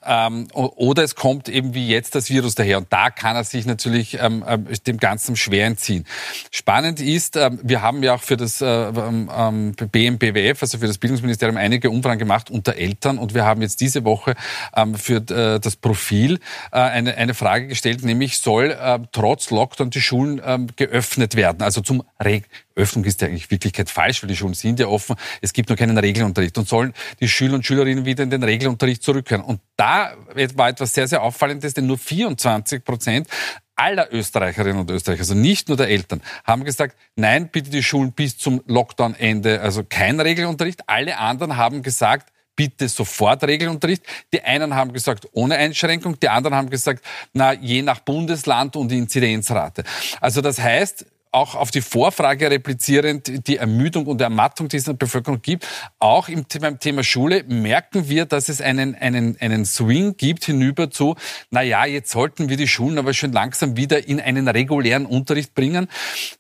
Ähm, 0.05 0.49
oder 0.53 1.03
es 1.03 1.15
kommt 1.15 1.49
eben 1.49 1.75
wie 1.75 1.89
jetzt 1.89 2.15
das 2.15 2.31
Virus 2.31 2.55
daher. 2.55 2.79
Und 2.79 2.93
da 2.93 3.11
kann 3.11 3.37
er 3.37 3.45
sich 3.45 3.67
natürlich 3.67 4.19
ähm, 4.21 4.45
äh, 4.47 4.59
dem 4.87 4.99
Ganzen 4.99 5.37
schwer 5.37 5.67
entziehen. 5.67 6.07
Spannend 6.51 7.01
ist, 7.01 7.37
ähm, 7.37 7.61
wir 7.63 7.83
haben 7.83 8.03
ja 8.03 8.15
auch 8.15 8.23
für 8.23 8.37
das 8.37 8.61
äh, 8.61 8.67
ähm, 8.67 9.75
BMBWF, 9.75 10.63
also 10.63 10.79
für 10.79 10.87
das 10.87 10.99
Bildungsministerium, 10.99 11.57
einige 11.57 11.91
Umfragen 11.91 12.19
gemacht 12.19 12.51
unter 12.51 12.77
Eltern. 12.77 13.19
Und 13.19 13.35
wir 13.35 13.45
haben 13.45 13.61
jetzt 13.63 13.81
diese 13.81 14.05
Woche 14.05 14.35
ähm, 14.75 14.95
für 14.95 15.17
äh, 15.17 15.61
das 15.61 15.77
Profil 15.77 16.41
äh, 16.73 16.79
eine, 16.79 17.17
eine 17.17 17.35
Frage 17.35 17.69
gestellt, 17.69 18.03
nämlich 18.03 18.39
soll 18.39 18.71
äh, 18.71 18.99
trotz 19.13 19.51
Lockdown 19.51 19.91
die 19.91 20.01
Schulen 20.01 20.41
ähm, 20.45 20.69
geöffnet 20.77 21.37
werden, 21.37 21.63
also 21.63 21.81
zum 21.81 22.03
Reg 22.23 22.49
Öffnung 22.77 23.05
ist 23.05 23.21
ja 23.21 23.29
eigentlich 23.29 23.51
Wirklichkeit 23.51 23.91
falsch, 23.91 24.23
weil 24.23 24.29
die 24.29 24.37
Schulen 24.37 24.55
sind 24.55 24.81
ja 24.81 24.89
offen. 24.89 25.17
Es 25.41 25.53
gibt 25.53 25.69
nur 25.69 25.77
keinen 25.77 25.97
Regelunterricht 25.97 26.59
und 26.59 26.69
sollen 26.69 26.93
die 27.21 27.29
Schüler 27.29 27.55
und 27.55 27.65
Schülerinnen 27.65 28.05
wieder 28.05 28.23
in 28.23 28.31
den 28.31 28.43
Regelunterricht 28.43 29.03
zurückkehren. 29.03 29.45
Und 29.45 29.61
da 29.77 30.15
war 30.55 30.69
etwas 30.69 30.93
sehr, 30.95 31.09
sehr 31.09 31.23
Auffallendes, 31.23 31.75
denn 31.75 31.87
nur 31.87 31.99
24 31.99 32.85
Prozent 32.85 33.29
aller 33.77 34.13
Österreicherinnen 34.13 34.81
und 34.81 34.91
Österreicher, 34.91 35.21
also 35.21 35.35
nicht 35.35 35.69
nur 35.69 35.77
der 35.77 35.89
Eltern, 35.89 36.23
haben 36.45 36.65
gesagt, 36.65 36.97
nein, 37.17 37.49
bitte 37.51 37.71
die 37.71 37.83
Schulen 37.83 38.13
bis 38.13 38.39
zum 38.39 38.63
Lockdown-Ende, 38.67 39.61
also 39.61 39.83
kein 39.85 40.21
Regelunterricht. 40.21 40.89
Alle 40.89 41.19
anderen 41.19 41.57
haben 41.57 41.83
gesagt, 41.83 42.33
bitte 42.57 42.89
sofort 42.89 43.43
Regelunterricht. 43.45 44.05
Die 44.33 44.43
einen 44.43 44.75
haben 44.75 44.93
gesagt, 44.93 45.29
ohne 45.33 45.57
Einschränkung, 45.57 46.19
die 46.21 46.29
anderen 46.29 46.55
haben 46.55 46.71
gesagt, 46.71 47.05
na, 47.33 47.53
je 47.53 47.83
nach 47.83 48.01
Bundesland 48.01 48.77
und 48.77 48.93
Inzidenzrate. 48.93 49.85
Also 50.21 50.41
das 50.41 50.61
heißt, 50.61 51.07
auch 51.35 51.55
auf 51.55 51.71
die 51.71 51.81
Vorfrage 51.81 52.51
replizierend 52.51 53.47
die 53.49 53.57
Ermüdung 53.57 54.07
und 54.07 54.21
Ermattung, 54.21 54.69
die 54.69 54.77
es 54.77 54.87
in 54.87 54.93
der 54.93 54.99
Bevölkerung 54.99 55.43
gibt. 55.43 55.67
Auch 55.99 56.29
im, 56.29 56.47
beim 56.61 56.79
Thema 56.79 57.03
Schule 57.03 57.45
merken 57.45 58.09
wir, 58.09 58.25
dass 58.25 58.49
es 58.49 58.61
einen, 58.61 58.95
einen, 58.95 59.37
einen 59.41 59.65
Swing 59.65 60.17
gibt 60.17 60.45
hinüber 60.45 60.91
zu, 60.91 61.17
na 61.51 61.63
ja, 61.63 61.85
jetzt 61.85 62.11
sollten 62.11 62.49
wir 62.49 62.57
die 62.57 62.69
Schulen 62.69 62.99
aber 62.99 63.13
schon 63.13 63.33
langsam 63.33 63.77
wieder 63.77 64.07
in 64.09 64.21
einen 64.21 64.49
regulären 64.49 65.07
Unterricht 65.07 65.55
bringen. 65.55 65.89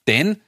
Denn 0.06 0.40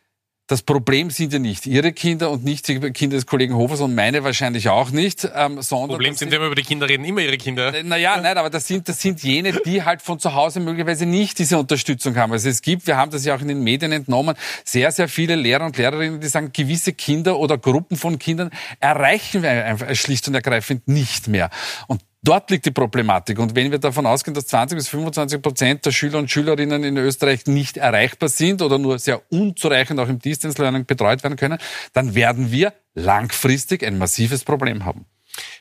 das 0.49 0.63
Problem 0.63 1.11
sind 1.11 1.33
ja 1.33 1.41
nicht 1.41 1.67
Ihre 1.67 1.93
Kinder 1.93 2.31
und 2.31 2.45
nicht 2.45 2.69
die 2.69 2.79
Kinder 2.93 3.17
des 3.17 3.27
Kollegen 3.27 3.55
Hofers 3.57 3.81
und 3.81 3.95
meine 3.95 4.23
wahrscheinlich 4.23 4.69
auch 4.69 4.91
nicht, 4.91 5.29
ähm, 5.35 5.61
sondern... 5.61 5.91
Problem 5.91 6.15
sind, 6.15 6.31
wenn 6.31 6.41
wir 6.41 6.47
über 6.47 6.55
die 6.55 6.63
Kinder 6.63 6.89
reden, 6.89 7.05
immer 7.05 7.21
Ihre 7.21 7.37
Kinder. 7.37 7.83
Naja, 7.83 8.21
nein, 8.21 8.39
aber 8.39 8.49
das 8.49 8.69
sind, 8.69 8.89
das 8.89 9.01
sind 9.01 9.23
jene, 9.25 9.53
die 9.65 9.83
halt 9.83 10.03
von 10.03 10.21
zu 10.21 10.35
Hause 10.35 10.61
möglicherweise 10.61 11.05
nicht 11.05 11.41
diese 11.41 11.59
Unterstützung 11.59 12.17
haben. 12.17 12.33
Also 12.33 12.49
es 12.49 12.63
gibt, 12.63 12.87
wir 12.87 12.97
haben 12.97 13.11
das 13.11 13.25
ja 13.25 13.35
auch 13.35 13.41
in 13.41 13.49
den 13.49 13.65
Medien 13.65 13.91
entnommen, 13.91 14.37
sehr, 14.65 14.93
sehr 14.93 15.09
viele 15.09 15.35
Lehrer 15.35 15.67
und 15.67 15.77
Lehrerinnen, 15.77 16.21
die 16.21 16.29
sagen, 16.29 16.51
gewisse 16.53 16.93
Kinder 16.93 17.39
oder 17.39 17.59
Gruppen 17.59 17.97
von 17.97 18.21
Kindern 18.21 18.51
erreichen 18.79 19.43
wir 19.43 19.51
einfach 19.51 19.93
schlicht 19.97 20.29
und 20.29 20.35
ergreifend 20.35 20.87
nicht 20.87 21.27
mehr. 21.27 21.51
Und 21.89 22.03
Dort 22.27 22.51
liegt 22.51 22.67
die 22.67 22.73
Problematik. 22.73 23.39
Und 23.39 23.55
wenn 23.55 23.71
wir 23.71 23.79
davon 23.79 24.05
ausgehen, 24.05 24.35
dass 24.35 24.49
20 24.49 24.77
bis 24.77 24.89
25 24.89 25.41
Prozent 25.41 25.87
der 25.87 25.93
Schüler 25.93 26.19
und 26.19 26.29
Schülerinnen 26.29 26.83
in 26.83 26.97
Österreich 26.97 27.47
nicht 27.47 27.77
erreichbar 27.77 28.29
sind 28.29 28.63
oder 28.63 28.79
nur 28.79 28.99
sehr 28.99 29.23
unzureichend 29.31 30.01
auch 30.01 30.09
im 30.09 30.19
Distance 30.19 30.61
Learning 30.61 30.87
betreut 30.87 31.23
werden 31.23 31.37
können, 31.37 31.59
dann 31.93 32.17
werden 32.17 32.51
wir 32.51 32.73
langfristig 32.95 33.87
ein 33.87 33.97
massives 33.97 34.43
Problem 34.43 34.85
haben. 34.85 35.07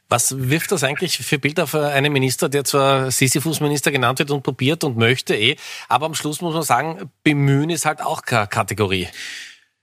Was 0.10 0.50
wirft 0.50 0.72
das 0.72 0.84
eigentlich 0.84 1.20
für 1.20 1.38
Bild 1.38 1.60
auf 1.60 1.76
einen 1.76 2.12
Minister, 2.12 2.50
der 2.50 2.64
zwar 2.64 3.12
Sisyphus-Minister 3.12 3.92
genannt 3.92 4.18
wird 4.18 4.32
und 4.32 4.42
probiert 4.42 4.84
und 4.84 4.98
möchte 4.98 5.36
eh, 5.36 5.58
aber 5.88 6.08
am 6.08 6.16
Schluss 6.16 6.42
muss 6.42 6.56
man 6.56 6.64
sagen, 6.64 7.12
bemühen 7.24 7.70
ist 7.70 7.86
halt 7.86 8.02
auch 8.02 8.24
keine 8.24 8.48
Kategorie. 8.48 9.08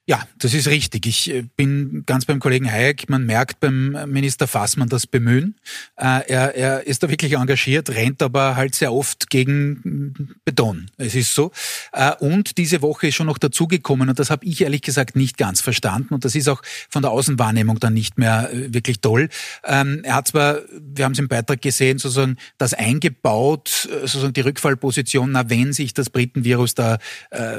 Ja, 0.04 0.20
das 0.36 0.52
ist 0.52 0.66
richtig. 0.66 1.06
Ich 1.06 1.30
äh, 1.30 1.42
bin 1.42 2.02
ganz 2.06 2.24
beim 2.24 2.40
Kollegen 2.40 2.68
Hayek. 2.68 3.08
Man 3.08 3.24
merkt 3.24 3.60
beim 3.60 3.96
Minister 4.10 4.48
Fassmann 4.48 4.88
das 4.88 5.06
Bemühen. 5.06 5.54
Äh, 5.96 6.28
er, 6.28 6.56
er 6.56 6.86
ist 6.88 7.04
da 7.04 7.08
wirklich 7.08 7.34
engagiert, 7.34 7.88
rennt 7.88 8.20
aber 8.20 8.56
halt 8.56 8.74
sehr 8.74 8.92
oft 8.92 9.30
gegen 9.30 10.34
Beton. 10.44 10.90
Es 10.96 11.14
ist 11.14 11.36
so. 11.36 11.52
Äh, 11.92 12.16
und 12.18 12.58
diese 12.58 12.82
Woche 12.82 13.06
ist 13.06 13.14
schon 13.14 13.28
noch 13.28 13.38
dazugekommen 13.38 14.08
und 14.08 14.18
das 14.18 14.30
habe 14.30 14.44
ich 14.44 14.60
ehrlich 14.62 14.82
gesagt 14.82 15.14
nicht 15.14 15.38
ganz 15.38 15.60
verstanden 15.60 16.14
und 16.14 16.24
das 16.24 16.34
ist 16.34 16.48
auch 16.48 16.62
von 16.88 17.02
der 17.02 17.12
Außenwahrnehmung 17.12 17.78
dann 17.78 17.94
nicht 17.94 18.18
mehr 18.18 18.50
wirklich 18.52 19.00
toll. 19.02 19.28
Ähm, 19.64 20.00
er 20.02 20.16
hat 20.16 20.26
zwar, 20.26 20.58
wir 20.80 21.04
haben 21.04 21.12
es 21.12 21.20
im 21.20 21.28
Beitrag 21.28 21.62
gesehen, 21.62 21.98
sozusagen 21.98 22.38
das 22.58 22.74
eingebaut, 22.74 23.88
sozusagen 24.00 24.32
die 24.32 24.40
Rückfallposition, 24.40 25.30
na 25.30 25.48
wenn 25.48 25.72
sich 25.72 25.94
das 25.94 26.10
Britenvirus 26.10 26.74
da 26.74 26.98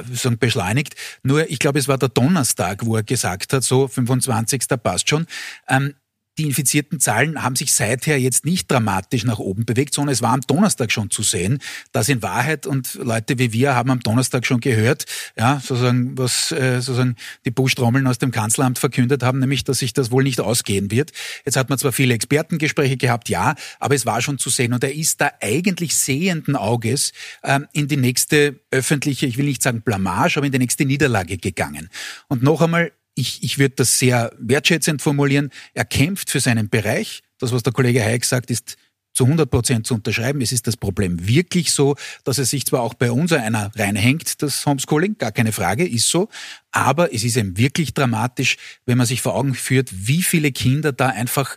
sozusagen 0.08 0.38
beschleunigt. 0.38 0.96
Nur 1.24 1.50
ich 1.50 1.60
glaube, 1.60 1.80
es 1.80 1.88
war 1.88 1.98
der 1.98 2.14
Ton 2.14 2.33
Donnerstag, 2.34 2.84
wo 2.86 2.96
er 2.96 3.04
gesagt 3.04 3.54
hat, 3.54 3.64
so 3.64 3.88
25. 3.88 4.64
passt 4.82 5.08
schon. 5.08 5.28
Ähm, 5.70 5.94
die 6.38 6.46
infizierten 6.46 7.00
Zahlen 7.00 7.44
haben 7.44 7.56
sich 7.56 7.74
seither 7.74 8.20
jetzt 8.20 8.46
nicht 8.46 8.70
dramatisch 8.72 9.24
nach 9.24 9.40
oben 9.40 9.66
bewegt, 9.66 9.94
sondern 9.94 10.14
es 10.14 10.22
war 10.22 10.34
am 10.34 10.42
Donnerstag 10.42 10.92
schon 10.92 11.12
zu 11.12 11.22
sehen, 11.22 11.60
dass 11.92 12.10
in 12.10 12.22
Wahrheit 12.22 12.66
und 12.66 12.96
Leute 12.96 13.38
wie 13.38 13.54
wir 13.54 13.76
haben 13.76 13.92
am 13.92 14.00
Donnerstag 14.00 14.46
schon 14.46 14.60
gehört, 14.60 15.06
ja, 15.38 15.62
sozusagen, 15.64 16.18
was 16.18 16.52
äh, 16.52 16.82
sozusagen 16.82 17.16
die 17.46 17.52
Buschtrommeln 17.52 18.08
aus 18.08 18.18
dem 18.18 18.32
Kanzleramt 18.32 18.80
verkündet 18.80 19.22
haben, 19.22 19.40
nämlich, 19.40 19.64
dass 19.64 19.80
sich 19.80 19.94
das 19.94 20.12
wohl 20.12 20.24
nicht 20.24 20.42
ausgehen 20.42 20.90
wird. 20.90 21.12
Jetzt 21.46 21.56
hat 21.56 21.70
man 21.70 21.78
zwar 21.78 21.92
viele 21.92 22.14
Expertengespräche 22.16 22.98
gehabt, 22.98 23.30
ja, 23.30 23.56
aber 23.80 23.96
es 23.96 24.06
war 24.06 24.22
schon 24.22 24.40
zu 24.40 24.50
sehen 24.50 24.74
und 24.74 24.84
er 24.84 24.94
ist 24.94 25.22
da 25.22 25.32
eigentlich 25.42 25.96
sehenden 25.96 26.56
Auges 26.56 27.14
ähm, 27.44 27.68
in 27.74 27.88
die 27.88 27.98
nächste 27.98 28.60
öffentliche, 28.72 29.28
ich 29.28 29.38
will 29.38 29.46
nicht 29.46 29.62
sagen 29.62 29.82
Blamage, 29.82 30.38
aber 30.38 30.48
in 30.48 30.52
die 30.52 30.60
nächste 30.60 30.86
Niederlage 30.86 31.38
gegangen. 31.38 31.90
Und 32.28 32.42
noch 32.42 32.62
einmal, 32.62 32.92
ich, 33.16 33.44
ich 33.44 33.60
würde 33.60 33.76
das 33.76 34.00
sehr 34.00 34.32
wertschätzend 34.40 35.02
formulieren, 35.02 35.50
er 35.74 35.86
kämpft 35.86 36.30
für 36.30 36.40
seinen 36.40 36.70
Bereich. 36.70 37.22
Das, 37.40 37.52
was 37.52 37.64
der 37.64 37.74
Kollege 37.74 38.02
Hayek 38.02 38.26
sagt, 38.26 38.50
ist 38.50 38.78
zu 39.14 39.26
100 39.26 39.50
Prozent 39.50 39.88
zu 39.88 39.94
unterschreiben. 39.94 40.42
Es 40.42 40.52
ist 40.52 40.66
das 40.68 40.76
Problem 40.76 41.28
wirklich 41.28 41.72
so, 41.72 41.96
dass 42.24 42.40
es 42.40 42.50
sich 42.50 42.66
zwar 42.66 42.82
auch 42.82 42.96
bei 42.96 43.12
uns 43.12 43.32
einer 43.32 43.72
reinhängt, 43.76 44.42
das 44.42 44.66
Homeschooling, 44.66 45.18
gar 45.18 45.32
keine 45.32 45.52
Frage, 45.52 45.88
ist 45.88 46.10
so, 46.10 46.30
aber 46.72 47.14
es 47.14 47.24
ist 47.24 47.38
eben 47.38 47.58
wirklich 47.58 47.94
dramatisch, 47.94 48.58
wenn 48.86 48.98
man 48.98 49.08
sich 49.08 49.22
vor 49.22 49.36
Augen 49.36 49.54
führt, 49.54 49.90
wie 49.92 50.24
viele 50.24 50.52
Kinder 50.52 50.92
da 50.92 51.10
einfach 51.10 51.56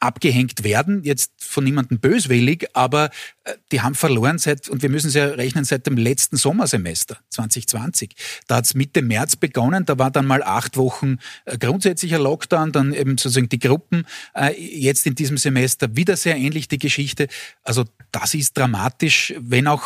abgehängt 0.00 0.64
werden, 0.64 1.04
jetzt 1.04 1.32
von 1.38 1.62
niemandem 1.62 2.00
böswillig, 2.00 2.66
aber 2.72 3.10
äh, 3.44 3.54
die 3.70 3.82
haben 3.82 3.94
verloren 3.94 4.38
seit, 4.38 4.68
und 4.68 4.82
wir 4.82 4.88
müssen 4.88 5.08
es 5.08 5.14
ja 5.14 5.26
rechnen, 5.26 5.64
seit 5.64 5.86
dem 5.86 5.96
letzten 5.96 6.36
Sommersemester 6.36 7.18
2020. 7.28 8.14
Da 8.46 8.56
hat 8.56 8.64
es 8.64 8.74
Mitte 8.74 9.02
März 9.02 9.36
begonnen, 9.36 9.84
da 9.84 9.98
war 9.98 10.10
dann 10.10 10.26
mal 10.26 10.42
acht 10.42 10.76
Wochen 10.76 11.18
äh, 11.44 11.58
grundsätzlicher 11.58 12.18
Lockdown, 12.18 12.72
dann 12.72 12.94
eben 12.94 13.18
sozusagen 13.18 13.50
die 13.50 13.58
Gruppen. 13.58 14.06
Äh, 14.34 14.58
jetzt 14.58 15.06
in 15.06 15.14
diesem 15.14 15.36
Semester 15.36 15.94
wieder 15.94 16.16
sehr 16.16 16.36
ähnlich 16.36 16.68
die 16.68 16.78
Geschichte. 16.78 17.28
Also 17.62 17.84
das 18.10 18.34
ist 18.34 18.56
dramatisch, 18.56 19.34
wenn 19.38 19.66
auch 19.66 19.84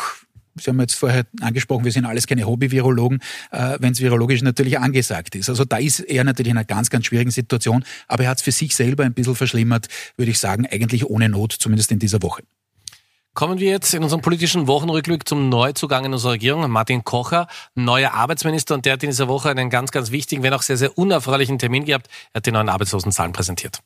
Sie 0.57 0.69
haben 0.69 0.79
jetzt 0.79 0.95
vorher 0.95 1.25
angesprochen, 1.41 1.83
wir 1.83 1.91
sind 1.91 2.05
alles 2.05 2.27
keine 2.27 2.45
Hobby-Virologen, 2.45 3.19
äh, 3.51 3.77
wenn 3.79 3.91
es 3.91 3.99
virologisch 3.99 4.41
natürlich 4.41 4.79
angesagt 4.79 5.35
ist. 5.35 5.49
Also 5.49 5.65
da 5.65 5.77
ist 5.77 5.99
er 5.99 6.23
natürlich 6.23 6.51
in 6.51 6.57
einer 6.57 6.65
ganz, 6.65 6.89
ganz 6.89 7.05
schwierigen 7.05 7.31
Situation, 7.31 7.83
aber 8.07 8.23
er 8.23 8.29
hat 8.29 8.37
es 8.37 8.43
für 8.43 8.51
sich 8.51 8.75
selber 8.75 9.03
ein 9.03 9.13
bisschen 9.13 9.35
verschlimmert, 9.35 9.87
würde 10.15 10.31
ich 10.31 10.39
sagen, 10.39 10.65
eigentlich 10.65 11.05
ohne 11.05 11.27
Not, 11.27 11.53
zumindest 11.53 11.91
in 11.91 11.99
dieser 11.99 12.21
Woche. 12.21 12.43
Kommen 13.33 13.59
wir 13.59 13.69
jetzt 13.69 13.93
in 13.93 14.01
unserem 14.01 14.21
politischen 14.21 14.65
Wochenrückblick 14.67 15.27
zum 15.27 15.49
Neuzugang 15.49 16.05
in 16.05 16.13
unserer 16.13 16.31
Regierung, 16.31 16.71
Martin 16.71 17.03
Kocher, 17.03 17.47
neuer 17.75 18.13
Arbeitsminister, 18.13 18.75
und 18.75 18.85
der 18.85 18.93
hat 18.93 19.03
in 19.03 19.09
dieser 19.09 19.27
Woche 19.27 19.49
einen 19.49 19.69
ganz, 19.69 19.91
ganz 19.91 20.11
wichtigen, 20.11 20.41
wenn 20.41 20.53
auch 20.53 20.61
sehr, 20.61 20.77
sehr 20.77 20.97
unerfreulichen 20.97 21.59
Termin 21.59 21.83
gehabt. 21.83 22.07
Er 22.31 22.37
hat 22.37 22.45
die 22.45 22.53
neuen 22.53 22.69
Arbeitslosenzahlen 22.69 23.33
präsentiert. 23.33 23.81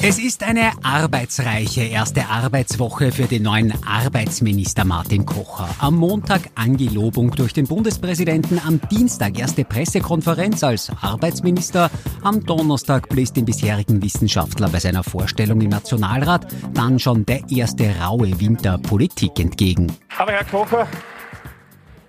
Es 0.00 0.20
ist 0.20 0.44
eine 0.44 0.70
arbeitsreiche 0.84 1.82
erste 1.82 2.26
Arbeitswoche 2.26 3.10
für 3.10 3.24
den 3.24 3.42
neuen 3.42 3.74
Arbeitsminister 3.84 4.84
Martin 4.84 5.26
Kocher. 5.26 5.68
Am 5.80 5.96
Montag 5.96 6.42
Angelobung 6.54 7.32
durch 7.32 7.52
den 7.52 7.66
Bundespräsidenten, 7.66 8.60
am 8.64 8.80
Dienstag 8.92 9.36
erste 9.36 9.64
Pressekonferenz 9.64 10.62
als 10.62 10.92
Arbeitsminister, 11.02 11.90
am 12.22 12.46
Donnerstag 12.46 13.08
bläst 13.08 13.36
dem 13.36 13.44
bisherigen 13.44 14.00
Wissenschaftler 14.00 14.68
bei 14.68 14.78
seiner 14.78 15.02
Vorstellung 15.02 15.60
im 15.62 15.70
Nationalrat 15.70 16.46
dann 16.74 17.00
schon 17.00 17.26
der 17.26 17.40
erste 17.50 17.92
raue 18.00 18.38
Winter 18.38 18.78
Politik 18.78 19.40
entgegen. 19.40 19.92
Aber 20.16 20.30
Herr 20.30 20.44
Kocher, 20.44 20.86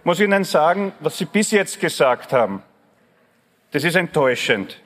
muss 0.04 0.20
Ihnen 0.20 0.44
sagen, 0.44 0.92
was 1.00 1.18
Sie 1.18 1.26
bis 1.26 1.50
jetzt 1.50 1.80
gesagt 1.80 2.34
haben, 2.34 2.62
das 3.72 3.84
ist 3.84 3.96
enttäuschend 3.96 4.78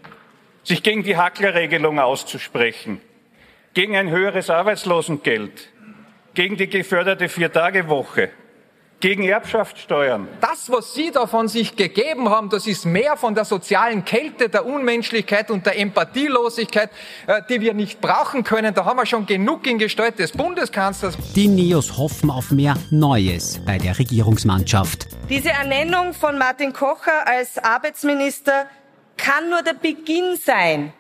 sich 0.64 0.84
gegen 0.84 1.04
die 1.04 1.18
Hacklerregelung 1.18 2.00
auszusprechen, 2.00 3.02
gegen 3.74 3.96
ein 3.96 4.10
höheres 4.10 4.50
Arbeitslosengeld, 4.50 5.70
gegen 6.34 6.58
die 6.58 6.68
geförderte 6.68 7.30
Viertagewoche, 7.30 8.32
gegen 9.04 9.24
Erbschaftssteuern. 9.24 10.30
Das, 10.40 10.72
was 10.72 10.94
Sie 10.94 11.12
da 11.12 11.28
von 11.28 11.50
sich 11.50 11.76
gegeben 11.76 12.30
haben, 12.30 12.50
das 12.50 12.66
ist 12.68 12.86
mehr 12.86 13.18
von 13.18 13.36
der 13.36 13.44
sozialen 13.44 14.06
Kälte, 14.06 14.48
der 14.48 14.66
Unmenschlichkeit 14.66 15.52
und 15.52 15.66
der 15.66 15.78
Empathielosigkeit, 15.78 16.90
äh, 17.28 17.42
die 17.50 17.60
wir 17.60 17.74
nicht 17.74 18.00
brauchen 18.00 18.46
können. 18.46 18.74
Da 18.74 18.86
haben 18.86 18.98
wir 18.98 19.06
schon 19.06 19.26
genug 19.26 19.68
in 19.68 19.78
Gestalt 19.78 20.20
des 20.20 20.32
Bundeskanzlers. 20.32 21.18
Die 21.36 21.50
Neos 21.50 21.98
hoffen 21.98 22.32
auf 22.32 22.52
mehr 22.52 22.76
Neues 22.92 23.60
bei 23.66 23.78
der 23.78 24.00
Regierungsmannschaft. 24.00 25.08
Diese 25.30 25.50
Ernennung 25.50 26.14
von 26.14 26.38
Martin 26.38 26.72
Kocher 26.72 27.28
als 27.28 27.58
Arbeitsminister 27.58 28.68
kann 29.18 29.50
nur 29.50 29.62
der 29.62 29.74
Beginn 29.74 30.38
sein. 30.38 30.94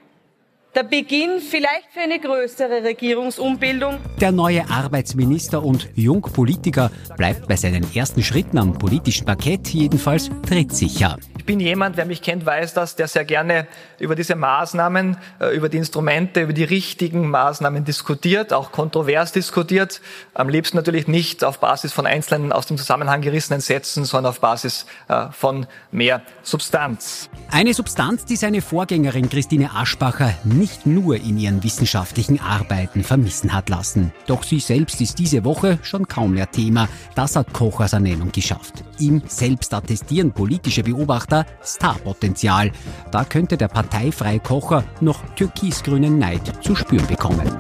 Der 0.75 0.81
Beginn 0.81 1.39
vielleicht 1.39 1.91
für 1.91 1.99
eine 1.99 2.19
größere 2.19 2.83
Regierungsumbildung. 2.83 3.99
Der 4.19 4.31
neue 4.31 4.67
Arbeitsminister 4.67 5.63
und 5.63 5.87
Jungpolitiker 5.93 6.89
bleibt 7.15 7.47
bei 7.47 7.55
seinen 7.55 7.85
ersten 7.93 8.23
Schritten 8.23 8.57
am 8.57 8.73
politischen 8.73 9.23
Parkett 9.23 9.67
jedenfalls 9.67 10.31
trittsicher. 10.47 11.19
Ich 11.43 11.45
bin 11.45 11.59
jemand, 11.59 11.97
wer 11.97 12.05
mich 12.05 12.21
kennt, 12.21 12.45
weiß 12.45 12.73
das, 12.73 12.95
der 12.95 13.09
sehr 13.09 13.25
gerne 13.25 13.67
über 13.99 14.15
diese 14.15 14.35
Maßnahmen, 14.35 15.17
äh, 15.41 15.53
über 15.53 15.67
die 15.67 15.75
Instrumente, 15.75 16.39
über 16.39 16.53
die 16.53 16.63
richtigen 16.63 17.29
Maßnahmen 17.29 17.83
diskutiert, 17.83 18.53
auch 18.53 18.71
kontrovers 18.71 19.33
diskutiert. 19.33 19.99
Am 20.33 20.47
liebsten 20.47 20.77
natürlich 20.77 21.09
nicht 21.09 21.43
auf 21.43 21.59
Basis 21.59 21.91
von 21.91 22.05
einzelnen 22.05 22.53
aus 22.53 22.65
dem 22.67 22.77
Zusammenhang 22.77 23.19
gerissenen 23.19 23.59
Sätzen, 23.59 24.05
sondern 24.05 24.29
auf 24.29 24.39
Basis 24.39 24.85
äh, 25.09 25.25
von 25.33 25.67
mehr 25.91 26.21
Substanz. 26.43 27.29
Eine 27.51 27.73
Substanz, 27.73 28.23
die 28.23 28.37
seine 28.37 28.61
Vorgängerin 28.61 29.29
Christine 29.29 29.71
Aschbacher 29.75 30.33
nicht 30.63 30.85
nur 30.85 31.17
in 31.17 31.37
ihren 31.37 31.61
wissenschaftlichen 31.61 32.39
Arbeiten 32.39 33.03
vermissen 33.03 33.51
hat 33.51 33.67
lassen. 33.67 34.13
Doch 34.27 34.43
sie 34.43 34.61
selbst 34.61 35.01
ist 35.01 35.19
diese 35.19 35.43
Woche 35.43 35.77
schon 35.83 36.07
kaum 36.07 36.35
mehr 36.35 36.49
Thema. 36.49 36.87
Das 37.15 37.35
hat 37.35 37.51
Kochers 37.51 37.91
Ernennung 37.91 38.31
geschafft. 38.31 38.75
Ihm 38.97 39.21
selbst 39.27 39.73
attestieren 39.73 40.31
politische 40.31 40.83
Beobachter 40.83 41.45
Starpotenzial. 41.65 42.71
Da 43.11 43.25
könnte 43.25 43.57
der 43.57 43.67
Parteifreikocher 43.67 44.85
noch 45.01 45.19
türkisgrünen 45.35 46.17
Neid 46.17 46.63
zu 46.63 46.77
spüren 46.77 47.07
bekommen. 47.07 47.59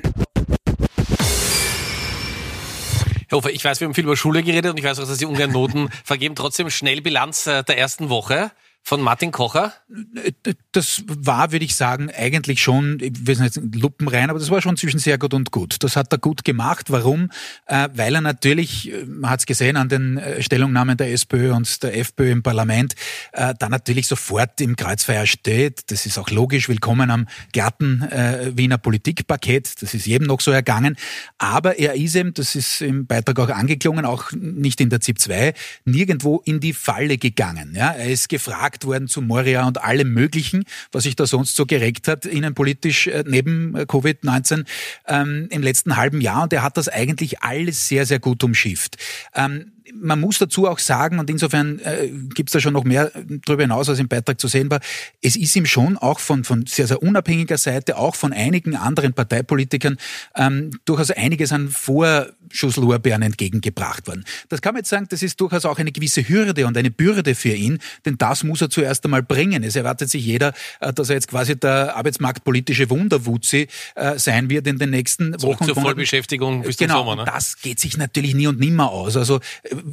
Herr 3.27 3.37
Hofer, 3.37 3.49
ich 3.49 3.65
weiß, 3.65 3.81
wir 3.81 3.87
haben 3.87 3.95
viel 3.95 4.05
über 4.05 4.15
Schule 4.15 4.43
geredet 4.43 4.71
und 4.71 4.77
ich 4.77 4.85
weiß 4.85 4.99
auch, 4.99 5.07
dass 5.07 5.17
Sie 5.17 5.25
ungern 5.25 5.51
Noten 5.51 5.89
vergeben. 6.05 6.35
Trotzdem 6.35 6.69
schnell 6.69 7.01
Bilanz 7.01 7.47
äh, 7.47 7.63
der 7.63 7.77
ersten 7.77 8.07
Woche 8.09 8.51
von 8.85 9.01
Martin 9.01 9.31
Kocher? 9.31 9.73
Das 10.73 11.03
war, 11.07 11.53
würde 11.53 11.63
ich 11.63 11.75
sagen, 11.75 12.11
eigentlich 12.13 12.61
schon, 12.61 12.97
ich 12.99 13.25
weiß 13.25 13.39
nicht, 13.39 13.75
Lupen 13.75 14.09
rein, 14.09 14.29
aber 14.29 14.39
das 14.39 14.49
war 14.49 14.61
schon 14.61 14.75
zwischen 14.75 14.99
sehr 14.99 15.17
gut 15.17 15.33
und 15.33 15.51
gut. 15.51 15.77
Das 15.79 15.95
hat 15.95 16.11
er 16.11 16.17
gut 16.17 16.43
gemacht. 16.43 16.91
Warum? 16.91 17.31
Äh, 17.65 17.87
weil 17.95 18.13
er 18.13 18.21
natürlich, 18.21 18.91
man 19.07 19.31
hat 19.31 19.39
es 19.39 19.45
gesehen 19.45 19.77
an 19.77 19.87
den 19.87 20.17
äh, 20.17 20.43
Stellungnahmen 20.43 20.97
der 20.97 21.13
SPÖ 21.13 21.53
und 21.53 21.81
der 21.81 21.97
FPÖ 21.97 22.31
im 22.31 22.43
Parlament, 22.43 22.93
äh, 23.31 23.53
da 23.57 23.69
natürlich 23.69 24.07
sofort 24.07 24.59
im 24.59 24.75
Kreuzfeuer 24.75 25.25
steht. 25.27 25.89
Das 25.89 26.05
ist 26.05 26.17
auch 26.17 26.29
logisch. 26.29 26.67
Willkommen 26.67 27.09
am 27.09 27.27
glatten 27.53 28.01
Wiener 28.55 28.77
Politikpaket. 28.77 29.81
Das 29.81 29.93
ist 29.93 30.05
jedem 30.05 30.27
noch 30.27 30.41
so 30.41 30.51
ergangen. 30.51 30.97
Aber 31.37 31.79
er 31.79 31.93
ist 31.93 32.15
eben, 32.15 32.33
das 32.33 32.55
ist 32.55 32.81
im 32.81 33.07
Beitrag 33.07 33.39
auch 33.39 33.49
angeklungen, 33.49 34.05
auch 34.05 34.31
nicht 34.33 34.81
in 34.81 34.89
der 34.89 34.99
ZIP 34.99 35.19
2, 35.19 35.53
nirgendwo 35.85 36.41
in 36.45 36.59
die 36.59 36.73
Falle 36.73 37.17
gegangen. 37.17 37.73
Ja, 37.75 37.91
er 37.91 38.09
ist 38.09 38.27
gefragt, 38.27 38.72
befragt 38.73 38.85
worden 38.85 39.07
zu 39.07 39.21
Moria 39.21 39.67
und 39.67 39.83
allem 39.83 40.13
Möglichen, 40.13 40.65
was 40.91 41.03
sich 41.03 41.15
da 41.15 41.25
sonst 41.25 41.55
so 41.55 41.65
geregt 41.65 42.07
hat, 42.07 42.25
innenpolitisch 42.25 43.07
äh, 43.07 43.23
neben 43.25 43.75
äh, 43.75 43.81
Covid-19 43.81 44.65
ähm, 45.07 45.47
im 45.49 45.61
letzten 45.61 45.95
halben 45.95 46.21
Jahr. 46.21 46.43
Und 46.43 46.53
er 46.53 46.63
hat 46.63 46.77
das 46.77 46.89
eigentlich 46.89 47.41
alles 47.41 47.87
sehr, 47.87 48.05
sehr 48.05 48.19
gut 48.19 48.43
umschifft. 48.43 48.97
Ähm, 49.35 49.72
man 50.01 50.19
muss 50.19 50.39
dazu 50.39 50.67
auch 50.67 50.79
sagen, 50.79 51.19
und 51.19 51.29
insofern 51.29 51.79
äh, 51.79 52.09
gibt 52.33 52.49
es 52.49 52.53
da 52.53 52.59
schon 52.59 52.73
noch 52.73 52.83
mehr 52.83 53.11
darüber 53.45 53.63
hinaus, 53.63 53.89
als 53.89 53.99
im 53.99 54.07
Beitrag 54.07 54.39
zu 54.39 54.47
sehen 54.47 54.69
war, 54.69 54.79
es 55.21 55.35
ist 55.35 55.55
ihm 55.55 55.65
schon 55.65 55.97
auch 55.97 56.19
von, 56.19 56.43
von 56.43 56.65
sehr, 56.65 56.87
sehr 56.87 57.01
unabhängiger 57.01 57.57
Seite, 57.57 57.97
auch 57.97 58.15
von 58.15 58.33
einigen 58.33 58.75
anderen 58.75 59.13
Parteipolitikern, 59.13 59.97
ähm, 60.35 60.71
durchaus 60.85 61.11
einiges 61.11 61.51
an 61.51 61.69
Vorschusslorbeeren 61.69 63.21
entgegengebracht 63.21 64.07
worden. 64.07 64.23
Das 64.49 64.61
kann 64.61 64.73
man 64.73 64.81
jetzt 64.81 64.89
sagen, 64.89 65.07
das 65.09 65.21
ist 65.21 65.39
durchaus 65.39 65.65
auch 65.65 65.77
eine 65.77 65.91
gewisse 65.91 66.27
Hürde 66.27 66.67
und 66.67 66.77
eine 66.77 66.91
Bürde 66.91 67.35
für 67.35 67.53
ihn, 67.53 67.79
denn 68.05 68.17
das 68.17 68.43
muss 68.43 68.61
er 68.61 68.69
zuerst 68.69 69.03
einmal 69.05 69.23
bringen. 69.23 69.63
Es 69.63 69.75
erwartet 69.75 70.09
sich 70.09 70.25
jeder, 70.25 70.53
äh, 70.79 70.93
dass 70.93 71.09
er 71.09 71.15
jetzt 71.15 71.27
quasi 71.27 71.57
der 71.57 71.95
arbeitsmarktpolitische 71.95 72.89
Wunderwutzi 72.89 73.67
äh, 73.95 74.17
sein 74.17 74.49
wird 74.49 74.67
in 74.67 74.77
den 74.77 74.89
nächsten 74.89 75.37
Zurück 75.37 75.61
Wochen. 75.61 75.65
zur 75.65 75.75
Vollbeschäftigung 75.75 76.63
bis 76.63 76.77
genau, 76.77 76.99
zum 76.99 77.07
Sommer. 77.09 77.23
Ne? 77.23 77.31
das 77.31 77.61
geht 77.61 77.79
sich 77.79 77.97
natürlich 77.97 78.33
nie 78.33 78.47
und 78.47 78.59
nimmer 78.59 78.91
aus. 78.91 79.17
Also 79.17 79.39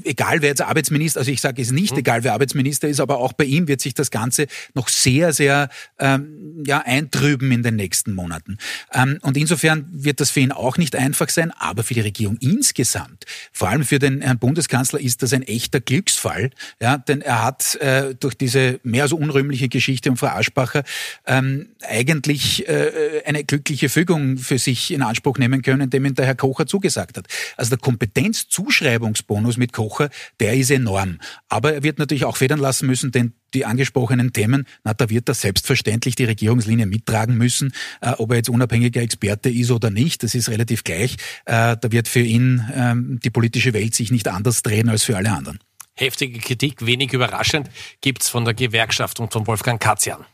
egal 0.04 0.42
wer 0.42 0.50
jetzt 0.50 0.62
Arbeitsminister, 0.62 1.20
also 1.20 1.30
ich 1.30 1.40
sage 1.40 1.60
es 1.62 1.70
nicht, 1.70 1.92
mhm. 1.92 1.98
egal 1.98 2.24
wer 2.24 2.32
Arbeitsminister 2.32 2.88
ist, 2.88 3.00
aber 3.00 3.18
auch 3.18 3.32
bei 3.32 3.44
ihm 3.44 3.68
wird 3.68 3.80
sich 3.80 3.94
das 3.94 4.10
Ganze 4.10 4.46
noch 4.74 4.88
sehr, 4.88 5.32
sehr 5.32 5.68
ähm, 5.98 6.62
ja, 6.66 6.82
eintrüben 6.84 7.50
in 7.52 7.62
den 7.62 7.76
nächsten 7.76 8.12
Monaten. 8.12 8.58
Ähm, 8.92 9.18
und 9.22 9.36
insofern 9.36 9.88
wird 9.92 10.20
das 10.20 10.30
für 10.30 10.40
ihn 10.40 10.52
auch 10.52 10.78
nicht 10.78 10.96
einfach 10.96 11.28
sein, 11.28 11.52
aber 11.58 11.82
für 11.82 11.94
die 11.94 12.00
Regierung 12.00 12.36
insgesamt, 12.40 13.24
vor 13.52 13.68
allem 13.68 13.84
für 13.84 13.98
den 13.98 14.20
Herrn 14.20 14.38
Bundeskanzler, 14.38 15.00
ist 15.00 15.22
das 15.22 15.32
ein 15.32 15.42
echter 15.42 15.80
Glücksfall, 15.80 16.50
ja, 16.80 16.98
denn 16.98 17.20
er 17.20 17.44
hat 17.44 17.76
äh, 17.76 18.14
durch 18.14 18.34
diese 18.34 18.80
mehr 18.82 19.08
so 19.08 19.16
unrühmliche 19.16 19.68
Geschichte 19.68 20.10
um 20.10 20.16
Frau 20.16 20.28
Aschbacher 20.28 20.84
ähm, 21.26 21.68
eigentlich 21.82 22.68
äh, 22.68 23.22
eine 23.24 23.44
glückliche 23.44 23.88
Fügung 23.88 24.38
für 24.38 24.58
sich 24.58 24.92
in 24.92 25.02
Anspruch 25.02 25.38
nehmen 25.38 25.62
können, 25.62 25.90
dem 25.90 26.04
ihn 26.04 26.14
der 26.14 26.26
Herr 26.26 26.34
Kocher 26.34 26.66
zugesagt 26.66 27.16
hat. 27.16 27.26
Also 27.56 27.70
der 27.70 27.78
Kompetenzzuschreibungsbonus 27.78 29.56
mit 29.56 29.72
Kocher, 29.80 30.10
der 30.40 30.54
ist 30.54 30.70
enorm. 30.70 31.18
Aber 31.48 31.72
er 31.72 31.82
wird 31.82 31.98
natürlich 31.98 32.26
auch 32.26 32.36
federn 32.36 32.58
lassen 32.58 32.86
müssen, 32.86 33.12
denn 33.12 33.32
die 33.54 33.64
angesprochenen 33.64 34.34
Themen, 34.34 34.66
na, 34.84 34.92
da 34.92 35.08
wird 35.08 35.28
er 35.28 35.34
selbstverständlich 35.34 36.16
die 36.16 36.24
Regierungslinie 36.24 36.84
mittragen 36.84 37.38
müssen, 37.38 37.72
äh, 38.02 38.10
ob 38.10 38.30
er 38.30 38.36
jetzt 38.36 38.50
unabhängiger 38.50 39.00
Experte 39.00 39.48
ist 39.48 39.70
oder 39.70 39.90
nicht, 39.90 40.22
das 40.22 40.34
ist 40.34 40.50
relativ 40.50 40.84
gleich. 40.84 41.16
Äh, 41.46 41.76
da 41.80 41.90
wird 41.90 42.08
für 42.08 42.20
ihn 42.20 42.62
ähm, 42.74 43.20
die 43.24 43.30
politische 43.30 43.72
Welt 43.72 43.94
sich 43.94 44.10
nicht 44.10 44.28
anders 44.28 44.62
drehen 44.62 44.90
als 44.90 45.04
für 45.04 45.16
alle 45.16 45.32
anderen. 45.32 45.58
Heftige 45.94 46.38
Kritik, 46.40 46.84
wenig 46.84 47.14
überraschend, 47.14 47.70
gibt's 48.02 48.28
von 48.28 48.44
der 48.44 48.54
Gewerkschaft 48.54 49.18
und 49.18 49.32
von 49.32 49.46
Wolfgang 49.46 49.80
Katzian. 49.80 50.26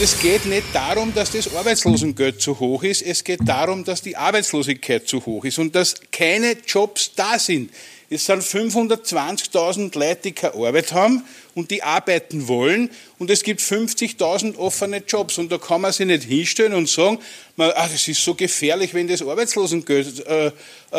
Es 0.00 0.20
geht 0.20 0.46
nicht 0.46 0.66
darum, 0.72 1.12
dass 1.12 1.32
das 1.32 1.52
Arbeitslosengeld 1.56 2.40
zu 2.40 2.60
hoch 2.60 2.84
ist. 2.84 3.02
Es 3.02 3.24
geht 3.24 3.40
darum, 3.44 3.84
dass 3.84 4.00
die 4.00 4.16
Arbeitslosigkeit 4.16 5.08
zu 5.08 5.26
hoch 5.26 5.44
ist 5.44 5.58
und 5.58 5.74
dass 5.74 5.96
keine 6.12 6.56
Jobs 6.66 7.12
da 7.16 7.36
sind. 7.38 7.72
Es 8.10 8.24
sind 8.24 8.42
520.000 8.42 9.98
Leute, 9.98 10.20
die 10.24 10.32
keine 10.32 10.54
Arbeit 10.54 10.92
haben 10.92 11.24
und 11.54 11.70
die 11.70 11.82
arbeiten 11.82 12.48
wollen. 12.48 12.90
Und 13.18 13.30
es 13.30 13.42
gibt 13.42 13.60
50.000 13.60 14.56
offene 14.56 15.02
Jobs. 15.06 15.36
Und 15.36 15.52
da 15.52 15.58
kann 15.58 15.82
man 15.82 15.92
sich 15.92 16.06
nicht 16.06 16.24
hinstellen 16.24 16.72
und 16.72 16.88
sagen, 16.88 17.18
man, 17.56 17.72
ach, 17.76 17.90
das 17.90 18.08
ist 18.08 18.24
so 18.24 18.34
gefährlich, 18.34 18.94
wenn 18.94 19.08
das 19.08 19.20
Arbeitslosengeld 19.20 20.26
äh, 20.26 20.46
äh, 20.46 20.52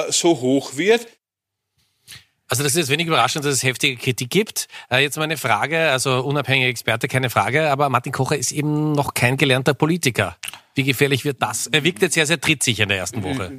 so 0.09 0.39
hoch 0.39 0.77
wird. 0.77 1.07
Also 2.47 2.63
das 2.63 2.73
ist 2.73 2.77
jetzt 2.77 2.89
wenig 2.89 3.07
überraschend, 3.07 3.45
dass 3.45 3.53
es 3.53 3.63
heftige 3.63 3.95
Kritik 3.95 4.29
gibt. 4.29 4.67
Äh, 4.91 5.03
jetzt 5.03 5.17
meine 5.17 5.37
Frage, 5.37 5.91
also 5.91 6.19
unabhängiger 6.21 6.69
Experte, 6.69 7.07
keine 7.07 7.29
Frage, 7.29 7.69
aber 7.69 7.89
Martin 7.89 8.11
Kocher 8.11 8.37
ist 8.37 8.51
eben 8.51 8.91
noch 8.91 9.13
kein 9.13 9.37
gelernter 9.37 9.75
Politiker. 9.75 10.35
Wie 10.73 10.83
gefährlich 10.83 11.25
wird 11.25 11.41
das? 11.41 11.67
Er 11.67 11.83
wirkt 11.83 12.01
jetzt 12.01 12.13
sehr, 12.13 12.25
sehr 12.25 12.41
trittsicher 12.41 12.83
in 12.83 12.89
der 12.89 12.97
ersten 12.97 13.23
Woche. 13.23 13.51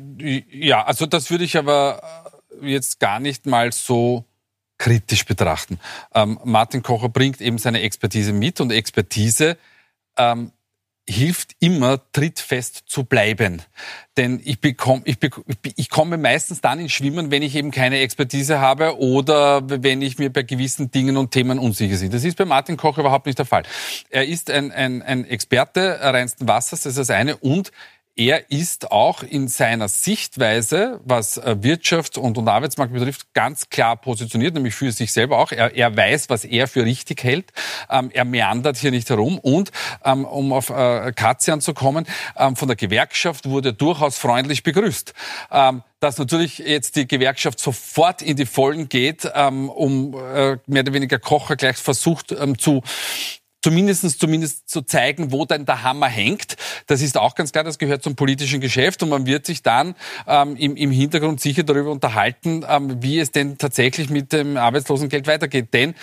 Ja, 0.51 0.85
also 0.85 1.07
das 1.07 1.31
würde 1.31 1.45
ich 1.45 1.57
aber 1.57 2.30
jetzt 2.63 3.01
gar 3.01 3.21
nicht 3.21 3.47
mal 3.47 3.73
so 3.73 4.25
kritisch 4.79 5.27
betrachten. 5.27 5.79
Ähm, 6.15 6.39
Martin 6.45 6.83
Kocher 6.83 7.11
bringt 7.11 7.41
eben 7.41 7.59
seine 7.59 7.83
Expertise 7.83 8.33
mit 8.33 8.61
und 8.61 8.73
Expertise 8.73 9.59
ähm, 10.17 10.53
hilft 11.11 11.57
immer, 11.59 12.01
trittfest 12.13 12.85
zu 12.87 13.05
bleiben. 13.05 13.63
Denn 14.17 14.41
ich, 14.45 14.61
bekomme, 14.61 15.03
ich, 15.05 15.19
ich 15.77 15.91
komme 15.91 16.17
meistens 16.17 16.61
dann 16.61 16.79
ins 16.79 16.93
Schwimmen, 16.93 17.31
wenn 17.31 17.43
ich 17.43 17.57
eben 17.57 17.71
keine 17.71 17.99
Expertise 17.99 18.61
habe 18.61 18.99
oder 18.99 19.63
wenn 19.69 20.03
ich 20.03 20.19
mir 20.19 20.33
bei 20.33 20.43
gewissen 20.43 20.91
Dingen 20.91 21.17
und 21.17 21.33
Themen 21.33 21.59
unsicher 21.59 21.99
bin. 21.99 22.11
Das 22.11 22.25
ist 22.25 22.37
bei 22.37 22.45
Martin 22.45 22.77
Koch 22.77 22.97
überhaupt 22.99 23.27
nicht 23.27 23.39
der 23.39 23.47
Fall. 23.47 23.65
Er 24.09 24.27
ist 24.27 24.51
ein, 24.51 24.71
ein, 24.73 25.03
ein 25.03 25.25
Experte 25.25 25.99
reinsten 26.01 26.47
Wassers, 26.47 26.83
das 26.83 26.93
ist 26.93 26.99
das 26.99 27.11
eine, 27.11 27.37
und 27.37 27.73
er 28.21 28.51
ist 28.51 28.93
auch 28.93 29.23
in 29.23 29.49
seiner 29.49 29.89
Sichtweise, 29.89 31.01
was 31.05 31.39
äh, 31.39 31.57
Wirtschaft 31.61 32.19
und, 32.19 32.37
und 32.37 32.47
Arbeitsmarkt 32.49 32.93
betrifft, 32.93 33.33
ganz 33.33 33.71
klar 33.71 33.97
positioniert, 33.97 34.53
nämlich 34.53 34.75
für 34.75 34.93
sich 34.93 35.11
selber 35.11 35.39
auch. 35.39 35.53
Er, 35.53 35.75
er 35.75 35.97
weiß, 35.97 36.29
was 36.29 36.45
er 36.45 36.69
für 36.69 36.85
richtig 36.85 37.25
hält. 37.25 37.51
Ähm, 37.89 38.11
er 38.13 38.27
meandert 38.27 38.77
hier 38.77 38.91
nicht 38.91 39.09
herum. 39.09 39.39
Und 39.39 39.73
ähm, 40.05 40.27
um 40.27 40.53
auf 40.53 40.69
äh, 40.69 41.13
Katzian 41.17 41.63
zu 41.63 41.73
kommen, 41.73 42.07
ähm, 42.37 42.57
von 42.57 42.69
der 42.69 42.77
Gewerkschaft 42.77 43.49
wurde 43.49 43.73
durchaus 43.73 44.19
freundlich 44.19 44.65
begrüßt. 44.65 45.15
Ähm, 45.51 45.83
dass 46.01 46.19
natürlich 46.19 46.59
jetzt 46.59 46.97
die 46.97 47.07
Gewerkschaft 47.07 47.59
sofort 47.59 48.21
in 48.21 48.37
die 48.37 48.47
Vollen 48.47 48.91
geht, 48.91 49.31
ähm, 49.35 49.71
um 49.71 50.15
äh, 50.15 50.59
mehr 50.67 50.83
oder 50.83 50.93
weniger 50.93 51.19
Kocher 51.19 51.57
gleich 51.57 51.77
versucht 51.77 52.33
ähm, 52.33 52.59
zu 52.59 52.83
zumindestens 53.63 54.19
zumindest 54.19 54.69
zu 54.69 54.83
zeigen, 54.83 55.33
wo 55.33 55.45
denn 55.45 55.67
der 55.67 55.83
Hammer 55.83 56.09
hängt. 56.09 56.57
Das 56.87 57.03
ist 57.03 57.17
auch 57.17 57.35
ganz 57.35 57.53
klar, 57.53 57.65
das 57.65 57.79
gehört 57.79 58.03
zum 58.03 58.17
politischen 58.17 58.61
Geschäft 58.61 59.03
und 59.03 59.11
man 59.11 59.27
wird 59.27 59.47
sich 59.47 59.63
dann 59.63 59.95
ähm, 60.27 60.57
im, 60.57 60.77
im 60.77 60.91
Hintergrund 60.91 61.41
sicher 61.41 61.63
darüber 61.63 61.91
unterhalten, 61.91 62.65
ähm, 62.69 63.03
wie 63.03 63.19
es 63.19 63.31
denn 63.31 63.59
tatsächlich 63.59 64.11
mit 64.11 64.33
dem 64.33 64.57
Arbeitslosengeld 64.57 65.27
weitergeht. 65.27 65.75
Denn 65.75 65.95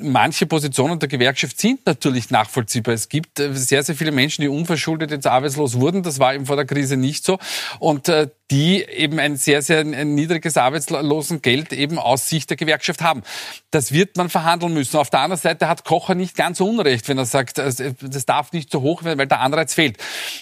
manche 0.00 0.46
Positionen 0.46 0.98
der 0.98 1.08
Gewerkschaft 1.08 1.58
sind 1.58 1.86
natürlich 1.86 2.30
nachvollziehbar. 2.30 2.94
Es 2.94 3.08
gibt 3.08 3.40
äh, 3.40 3.54
sehr, 3.54 3.82
sehr 3.82 3.94
viele 3.94 4.12
Menschen, 4.12 4.42
die 4.42 4.48
unverschuldet 4.48 5.10
jetzt 5.10 5.26
arbeitslos 5.26 5.80
wurden. 5.80 6.02
Das 6.02 6.18
war 6.18 6.34
eben 6.34 6.46
vor 6.46 6.56
der 6.56 6.66
Krise 6.66 6.96
nicht 6.96 7.24
so. 7.24 7.38
Und 7.78 8.08
äh, 8.08 8.28
die 8.50 8.84
eben 8.84 9.18
ein 9.18 9.36
sehr, 9.36 9.60
sehr 9.60 9.82
niedriges 9.82 10.56
Arbeitslosengeld 10.56 11.72
eben 11.72 11.98
aus 11.98 12.28
Sicht 12.28 12.48
der 12.50 12.56
Gewerkschaft 12.56 13.02
haben. 13.02 13.22
Das 13.72 13.92
wird 13.92 14.16
man 14.16 14.28
verhandeln 14.28 14.72
müssen. 14.72 14.96
Auf 14.98 15.10
der 15.10 15.20
anderen 15.20 15.40
Seite 15.40 15.68
hat 15.68 15.84
Kocher 15.84 16.14
nicht 16.14 16.36
ganz 16.36 16.60
unrecht, 16.60 17.05
wenn 17.08 17.18
er 17.18 17.26
sagt, 17.26 17.58
das 17.58 18.26
darf 18.26 18.52
nicht 18.52 18.70
so 18.70 18.82
hoch 18.82 19.04
werden, 19.04 19.18
weil 19.18 19.26
der 19.26 19.40
Anreiz 19.40 19.74
fehlt. 19.74 19.98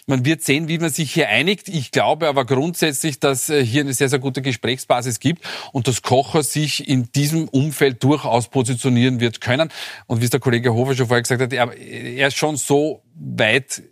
Man 0.06 0.24
wird 0.24 0.42
sehen, 0.42 0.68
wie 0.68 0.78
man 0.78 0.90
sich 0.90 1.12
hier 1.12 1.28
einigt. 1.28 1.68
Ich 1.68 1.90
glaube 1.90 2.28
aber 2.28 2.44
grundsätzlich, 2.44 3.20
dass 3.20 3.48
äh, 3.48 3.64
hier 3.64 3.82
eine 3.82 3.92
sehr, 3.92 4.08
sehr 4.08 4.18
gute 4.18 4.42
Gesprächsbasis 4.42 5.20
gibt 5.20 5.44
und 5.72 5.88
dass 5.88 6.02
Kocher 6.02 6.42
sich 6.42 6.88
in 6.88 7.10
diesem 7.12 7.48
Umfeld 7.48 8.02
durchaus 8.02 8.48
positionieren 8.48 9.20
wird 9.20 9.40
können. 9.40 9.70
Und 10.06 10.20
wie 10.20 10.24
es 10.24 10.30
der 10.30 10.40
Kollege 10.40 10.74
Hofer 10.74 10.94
schon 10.94 11.06
vorher 11.06 11.22
gesagt 11.22 11.42
hat, 11.42 11.52
er 11.52 12.28
ist 12.28 12.36
schon 12.36 12.56
so 12.56 13.02
weit 13.14 13.82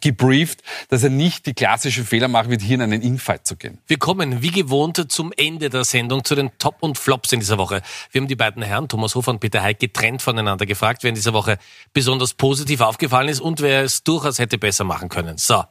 gebrieft, 0.00 0.62
dass 0.88 1.02
er 1.02 1.10
nicht 1.10 1.46
die 1.46 1.54
klassischen 1.54 2.04
Fehler 2.04 2.28
macht, 2.28 2.50
wird 2.50 2.62
hier 2.62 2.76
in 2.76 2.82
einen 2.82 3.02
Infight 3.02 3.46
zu 3.46 3.56
gehen. 3.56 3.78
Wir 3.86 3.98
kommen 3.98 4.42
wie 4.42 4.50
gewohnt 4.50 5.12
zum 5.12 5.32
Ende 5.36 5.70
der 5.70 5.84
Sendung, 5.84 6.24
zu 6.24 6.34
den 6.34 6.50
Top 6.58 6.76
und 6.80 6.98
Flops 6.98 7.32
in 7.32 7.40
dieser 7.40 7.58
Woche. 7.58 7.82
Wir 8.10 8.20
haben 8.20 8.28
die 8.28 8.36
beiden 8.36 8.62
Herren, 8.62 8.88
Thomas 8.88 9.14
Hofer 9.14 9.32
und 9.32 9.40
Peter 9.40 9.62
Heik, 9.62 9.78
getrennt 9.78 10.22
voneinander 10.22 10.66
gefragt, 10.66 11.02
wer 11.02 11.10
in 11.10 11.14
dieser 11.14 11.34
Woche 11.34 11.58
besonders 11.92 12.34
positiv 12.34 12.80
aufgefallen 12.80 13.28
ist 13.28 13.40
und 13.40 13.60
wer 13.60 13.82
es 13.82 14.02
durchaus 14.02 14.38
hätte 14.38 14.58
besser 14.58 14.84
machen 14.84 15.08
können. 15.08 15.36
So. 15.36 15.64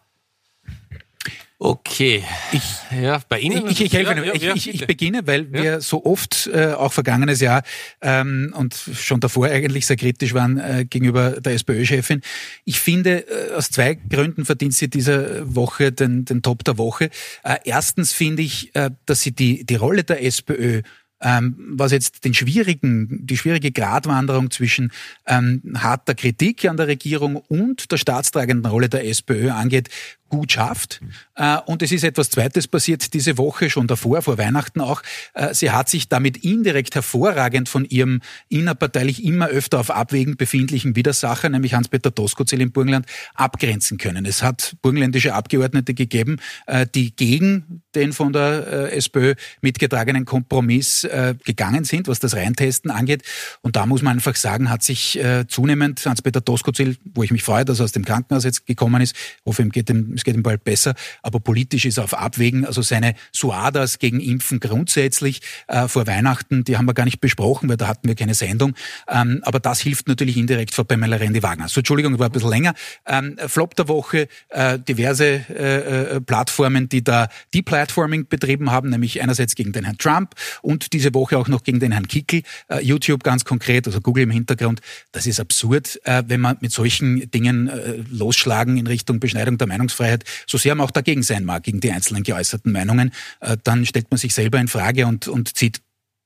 Okay. 1.66 2.22
Ich, 2.52 2.62
ja, 3.02 3.22
bei 3.30 3.40
Ihnen? 3.40 3.70
Ich, 3.70 3.80
ich, 3.80 3.94
helfe, 3.94 4.14
ja, 4.16 4.36
ja, 4.36 4.54
ich, 4.54 4.68
ich, 4.68 4.86
beginne, 4.86 5.26
weil 5.28 5.54
wir 5.54 5.80
so 5.80 6.04
oft, 6.04 6.50
äh, 6.54 6.74
auch 6.74 6.92
vergangenes 6.92 7.40
Jahr 7.40 7.64
ähm, 8.02 8.54
und 8.58 8.74
schon 8.74 9.22
davor 9.22 9.48
eigentlich 9.48 9.86
sehr 9.86 9.96
kritisch 9.96 10.34
waren 10.34 10.58
äh, 10.58 10.84
gegenüber 10.84 11.40
der 11.40 11.54
SPÖ-Chefin. 11.54 12.20
Ich 12.66 12.82
finde, 12.82 13.26
äh, 13.30 13.54
aus 13.54 13.70
zwei 13.70 13.94
Gründen 13.96 14.44
verdient 14.44 14.74
sie 14.74 14.90
dieser 14.90 15.56
Woche 15.56 15.94
den, 15.94 16.26
den 16.26 16.42
Top 16.42 16.66
der 16.66 16.78
Woche. 16.78 17.10
Äh, 17.46 17.60
erstens 17.64 18.12
finde 18.12 18.42
ich, 18.42 18.76
äh, 18.76 18.90
dass 19.06 19.22
sie 19.22 19.32
die, 19.32 19.66
die 19.66 19.76
Rolle 19.76 20.04
der 20.04 20.22
SPÖ 20.22 20.82
ähm, 21.24 21.56
was 21.58 21.92
jetzt 21.92 22.26
den 22.26 22.34
schwierigen, 22.34 23.26
die 23.26 23.38
schwierige 23.38 23.72
Gratwanderung 23.72 24.52
zwischen 24.52 24.92
ähm, 25.26 25.62
harter 25.76 26.16
Kritik 26.16 26.66
an 26.66 26.78
der 26.78 26.88
Regierung 26.88 27.38
und 27.38 27.92
der 27.92 27.98
staatstragenden 27.98 28.70
Rolle 28.70 28.90
der 28.90 29.08
SPÖ 29.08 29.50
angeht, 29.50 29.90
gut 30.34 30.54
schafft. 30.54 31.00
Äh, 31.36 31.58
und 31.68 31.84
es 31.84 31.92
ist 31.92 32.04
etwas 32.04 32.32
Zweites 32.32 32.68
passiert 32.68 33.14
diese 33.14 33.38
Woche, 33.38 33.70
schon 33.70 33.86
davor, 33.86 34.24
vor 34.24 34.40
Weihnachten 34.40 34.82
auch. 34.82 35.04
Äh, 35.36 35.54
sie 35.54 35.70
hat 35.70 35.90
sich 35.90 36.10
damit 36.10 36.38
indirekt 36.38 36.96
hervorragend 36.96 37.70
von 37.70 37.86
ihrem 37.86 38.22
innerparteilich 38.50 39.24
immer 39.24 39.48
öfter 39.48 39.80
auf 39.80 39.92
Abwägen 39.92 40.36
befindlichen 40.36 40.96
Widersacher, 40.96 41.50
nämlich 41.50 41.76
Hans-Peter 41.76 42.10
Doskozil 42.10 42.62
im 42.62 42.72
Burgenland, 42.72 43.06
abgrenzen 43.36 44.00
können. 44.00 44.26
Es 44.26 44.42
hat 44.42 44.76
burgenländische 44.82 45.36
Abgeordnete 45.36 45.94
gegeben, 45.94 46.38
äh, 46.66 46.88
die 46.96 47.16
gegen 47.16 47.84
den 47.94 48.12
von 48.12 48.34
der 48.34 48.92
SPÖ 48.92 49.36
mitgetragenen 49.62 50.26
Kompromiss 50.26 51.08
gegangen 51.46 51.84
sind, 51.84 52.08
was 52.08 52.20
das 52.20 52.36
Reintesten 52.36 52.90
angeht. 52.90 53.22
Und 53.62 53.76
da 53.76 53.86
muss 53.86 54.02
man 54.02 54.14
einfach 54.14 54.36
sagen, 54.36 54.72
hat 54.72 54.82
sich 54.82 55.20
zunehmend 55.48 56.04
Hans-Peter 56.04 56.42
Doskozil, 56.42 56.98
wo 57.14 57.22
ich 57.22 57.30
mich 57.30 57.44
freue, 57.44 57.66
dass 57.66 57.80
er 57.80 57.84
aus 57.84 57.92
dem 57.92 58.04
Krankenhaus 58.04 58.46
jetzt 58.46 58.66
gekommen 58.66 59.00
ist, 59.04 59.16
hoffe, 59.46 59.62
ihm 59.62 59.70
geht 59.70 59.92
ihm, 59.92 60.16
es 60.24 60.26
geht 60.26 60.36
ihm 60.36 60.44
bald 60.44 60.64
besser, 60.64 60.96
aber 61.22 61.42
politisch 61.42 61.84
ist 61.84 61.98
er 61.98 62.06
auf 62.06 62.14
Abwägen, 62.14 62.66
also 62.66 62.82
seine 62.82 63.16
Suadas 63.34 64.00
gegen 64.00 64.22
Impfen 64.22 64.62
grundsätzlich 64.62 65.42
äh, 65.68 65.90
vor 65.90 66.08
Weihnachten, 66.08 66.64
die 66.64 66.78
haben 66.78 66.86
wir 66.86 66.94
gar 66.94 67.04
nicht 67.04 67.20
besprochen, 67.20 67.68
weil 67.68 67.76
da 67.76 67.88
hatten 67.88 68.08
wir 68.08 68.16
keine 68.16 68.34
Sendung. 68.34 68.74
Ähm, 69.10 69.42
aber 69.44 69.60
das 69.60 69.82
hilft 69.82 70.08
natürlich 70.08 70.38
indirekt 70.38 70.74
vor 70.74 70.86
Pamela 70.86 71.18
Rendi-Wagner. 71.18 71.68
So, 71.68 71.82
Entschuldigung, 71.82 72.18
war 72.20 72.28
ein 72.28 72.32
bisschen 72.32 72.50
länger. 72.50 72.74
Ähm, 73.06 73.38
Flop 73.48 73.76
der 73.76 73.90
Woche, 73.90 74.30
äh, 74.50 74.80
diverse 74.80 75.26
äh, 75.26 76.16
äh, 76.16 76.22
Plattformen, 76.22 76.88
die 76.88 77.04
da 77.04 77.28
Deplatforming 77.54 78.28
betrieben 78.28 78.72
haben, 78.72 78.90
nämlich 78.90 79.22
einerseits 79.22 79.56
gegen 79.56 79.74
den 79.74 79.84
Herrn 79.84 79.98
Trump 79.98 80.36
und 80.62 80.94
diese 80.94 81.14
Woche 81.14 81.38
auch 81.38 81.50
noch 81.50 81.64
gegen 81.64 81.82
den 81.82 81.92
Herrn 81.92 82.08
Kickel. 82.08 82.44
Äh, 82.70 82.80
YouTube 82.80 83.24
ganz 83.24 83.44
konkret, 83.44 83.88
also 83.88 84.00
Google 84.00 84.24
im 84.24 84.32
Hintergrund. 84.32 84.80
Das 85.12 85.28
ist 85.28 85.42
absurd, 85.42 86.00
äh, 86.06 86.24
wenn 86.28 86.40
man 86.40 86.58
mit 86.62 86.72
solchen 86.72 87.30
Dingen 87.32 87.70
losschlagen 88.10 88.78
in 88.78 88.88
Richtung 88.88 89.20
Beschneidung 89.20 89.58
der 89.58 89.68
Meinungsfreiheit, 89.68 90.13
so 90.48 90.58
sehr 90.58 90.76
man 90.76 90.86
auch 90.86 90.92
dagegen 90.92 91.24
sein 91.24 91.46
mag, 91.46 91.64
gegen 91.64 91.80
die 91.80 91.92
einzelnen 91.92 92.24
geäußerten 92.24 92.72
Meinungen, 92.72 93.12
äh, 93.42 93.58
dann 93.64 93.86
stellt 93.86 94.12
man 94.12 94.18
sich 94.18 94.34
selber 94.34 94.60
in 94.60 94.68
Frage 94.68 95.08
und, 95.08 95.28
und 95.28 95.56
zieht 95.58 95.82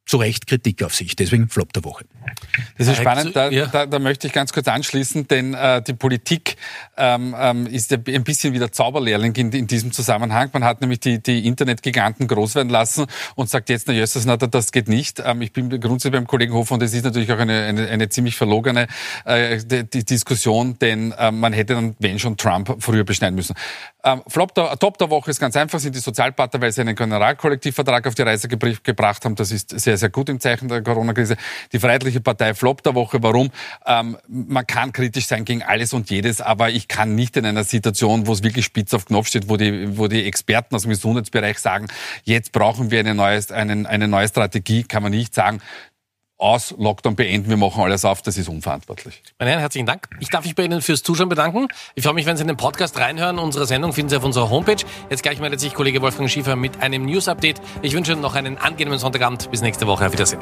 zu 0.08 0.17
Recht 0.17 0.48
Kritik 0.48 0.82
auf 0.84 0.96
sich. 0.96 1.15
Deswegen 1.15 1.50
Flop 1.50 1.74
der 1.74 1.84
Woche. 1.84 2.06
Das 2.78 2.88
ist 2.88 2.98
spannend. 2.98 3.36
Da, 3.36 3.50
da, 3.50 3.86
da 3.86 4.00
möchte 4.00 4.28
ich 4.28 4.34
ganz 4.34 4.54
kurz 4.54 4.67
anschließen, 4.67 5.28
denn 5.28 5.54
äh, 5.54 5.82
die 5.82 5.93
Politik 5.93 6.56
ähm, 6.96 7.36
ähm, 7.38 7.67
ist 7.67 7.91
ja 7.91 7.98
ein 7.98 8.24
bisschen 8.24 8.54
wie 8.54 8.60
der 8.60 8.72
Zauberlehrling 8.72 9.36
in, 9.36 9.52
in, 9.52 9.67
diesem 9.67 9.91
Zusammenhang. 9.91 10.50
Man 10.54 10.63
hat 10.63 10.80
nämlich 10.80 11.02
die, 11.02 11.22
die 11.22 11.46
Internetgiganten 11.46 12.28
groß 12.28 12.56
werden 12.56 12.70
lassen 12.70 13.06
und 13.36 13.50
sagt 13.50 13.70
jetzt, 13.70 13.88
na 13.88 13.93
jösses, 13.93 14.26
na, 14.26 14.38
das 14.38 14.72
geht 14.72 14.88
nicht. 14.88 15.22
Ähm, 15.24 15.41
ich 15.41 15.52
bin 15.52 15.70
grundsätzlich 15.70 16.13
beim 16.13 16.28
Kollegen 16.28 16.54
Hofer 16.54 16.76
und 16.76 16.82
das 16.82 16.93
ist 16.93 17.04
natürlich 17.04 17.32
auch 17.32 17.39
eine, 17.39 17.63
eine, 17.65 17.88
eine 17.89 18.08
ziemlich 18.08 18.38
verlogene 18.38 18.88
äh, 19.26 19.58
die, 19.58 19.89
die 19.89 20.06
Diskussion, 20.06 20.80
denn 20.80 21.12
äh, 21.12 21.32
man 21.32 21.52
hätte 21.52 21.74
dann, 21.74 21.96
wenn 22.00 22.17
schon, 22.17 22.38
Trump 22.38 22.78
früher 22.80 23.04
beschneiden 23.04 23.36
müssen. 23.36 23.56
Ähm, 24.04 24.22
Flop 24.28 24.54
der, 24.56 24.78
Top 24.78 24.98
der 24.98 25.10
Woche 25.10 25.32
ist 25.32 25.39
ganz 25.39 25.58
einfach, 25.58 25.80
sind 25.80 25.96
die 25.96 26.00
Sozialpartner, 26.00 26.62
weil 26.62 26.72
sie 26.72 26.82
einen 26.82 26.96
Generalkollektivvertrag 26.96 28.08
auf 28.08 28.15
die 28.15 28.22
Reise 28.22 28.48
gebracht 28.48 29.26
haben. 29.26 29.36
Das 29.36 29.52
ist 29.52 29.74
sehr, 29.97 30.07
sehr 30.07 30.10
gut 30.10 30.29
im 30.29 30.39
Zeichen 30.39 30.67
der 30.67 30.83
Corona-Krise. 30.83 31.36
Die 31.71 31.79
Freiheitliche 31.79 32.21
Partei 32.21 32.53
Flop 32.53 32.83
der 32.83 32.95
Woche. 32.95 33.21
Warum? 33.21 33.49
Ähm, 33.86 34.17
man 34.27 34.65
kann 34.65 34.91
kritisch 34.91 35.25
sein 35.25 35.43
gegen 35.43 35.63
alles 35.63 35.93
und 35.93 36.10
jedes, 36.10 36.39
aber 36.39 36.69
ich 36.69 36.88
kann 36.88 37.15
nicht 37.15 37.36
in 37.36 37.45
einer 37.45 37.63
Situation, 37.63 38.27
wo 38.27 38.33
es 38.33 38.43
wirklich 38.43 38.65
spitz 38.65 38.93
auf 38.93 39.05
Knopf 39.05 39.27
steht, 39.27 39.49
wo 39.49 39.57
die, 39.57 39.97
wo 39.97 40.07
die 40.07 40.25
Experten 40.25 40.75
aus 40.75 40.83
dem 40.83 40.89
Gesundheitsbereich 40.89 41.57
sagen, 41.60 41.88
jetzt 42.23 42.51
brauchen 42.51 42.91
wir 42.91 42.99
eine 42.99 43.15
neue, 43.15 43.41
eine, 43.51 43.89
eine 43.89 44.07
neue 44.07 44.27
Strategie, 44.27 44.83
kann 44.83 45.03
man 45.03 45.12
nicht 45.12 45.33
sagen, 45.33 45.60
aus, 46.38 46.73
Lockdown 46.78 47.15
beenden, 47.15 47.50
wir 47.50 47.58
machen 47.58 47.82
alles 47.82 48.06
auf, 48.06 48.21
das 48.21 48.38
ist 48.38 48.47
unverantwortlich. 48.47 49.21
Meine 49.39 49.52
Herren, 49.52 49.62
herzlichen 49.62 49.86
Dank. 49.86 50.08
Ich 50.19 50.30
darf 50.30 50.45
mich 50.45 50.56
bei 50.56 50.63
Ihnen 50.63 50.82
fürs 50.82 51.04
Zuschauen 51.04 51.30
bedanken. 51.30 51.67
Ich 51.95 52.04
freue 52.04 52.13
mich, 52.13 52.26
wenn 52.26 52.38
Sie 52.38 52.41
in 52.41 52.47
den 52.47 52.58
Podcast 52.58 52.97
reinhören. 53.00 53.39
Unsere 53.39 53.65
Sendung 53.65 53.93
finden 53.93 54.10
Sie 54.10 54.17
auf 54.17 54.23
unserer 54.23 54.50
Homepage. 54.50 54.84
Jetzt 55.10 55.23
gleich 55.23 55.39
meldet 55.39 55.60
sich 55.60 55.73
Kollege 55.73 56.02
Wolfgang 56.02 56.30
Schiefer 56.30 56.56
mit 56.56 56.82
einem 56.82 57.06
News-Update. 57.06 57.62
Ich 57.82 57.93
wünsche 57.93 58.12
Ihnen 58.12 58.21
noch 58.21 58.36
einen 58.36 58.58
angenehmen 58.58 59.00
Sonntagabend. 59.00 59.50
Bis 59.50 59.62
nächste 59.62 59.88
Woche. 59.88 60.06
Auf 60.06 60.13
Wiedersehen. 60.13 60.41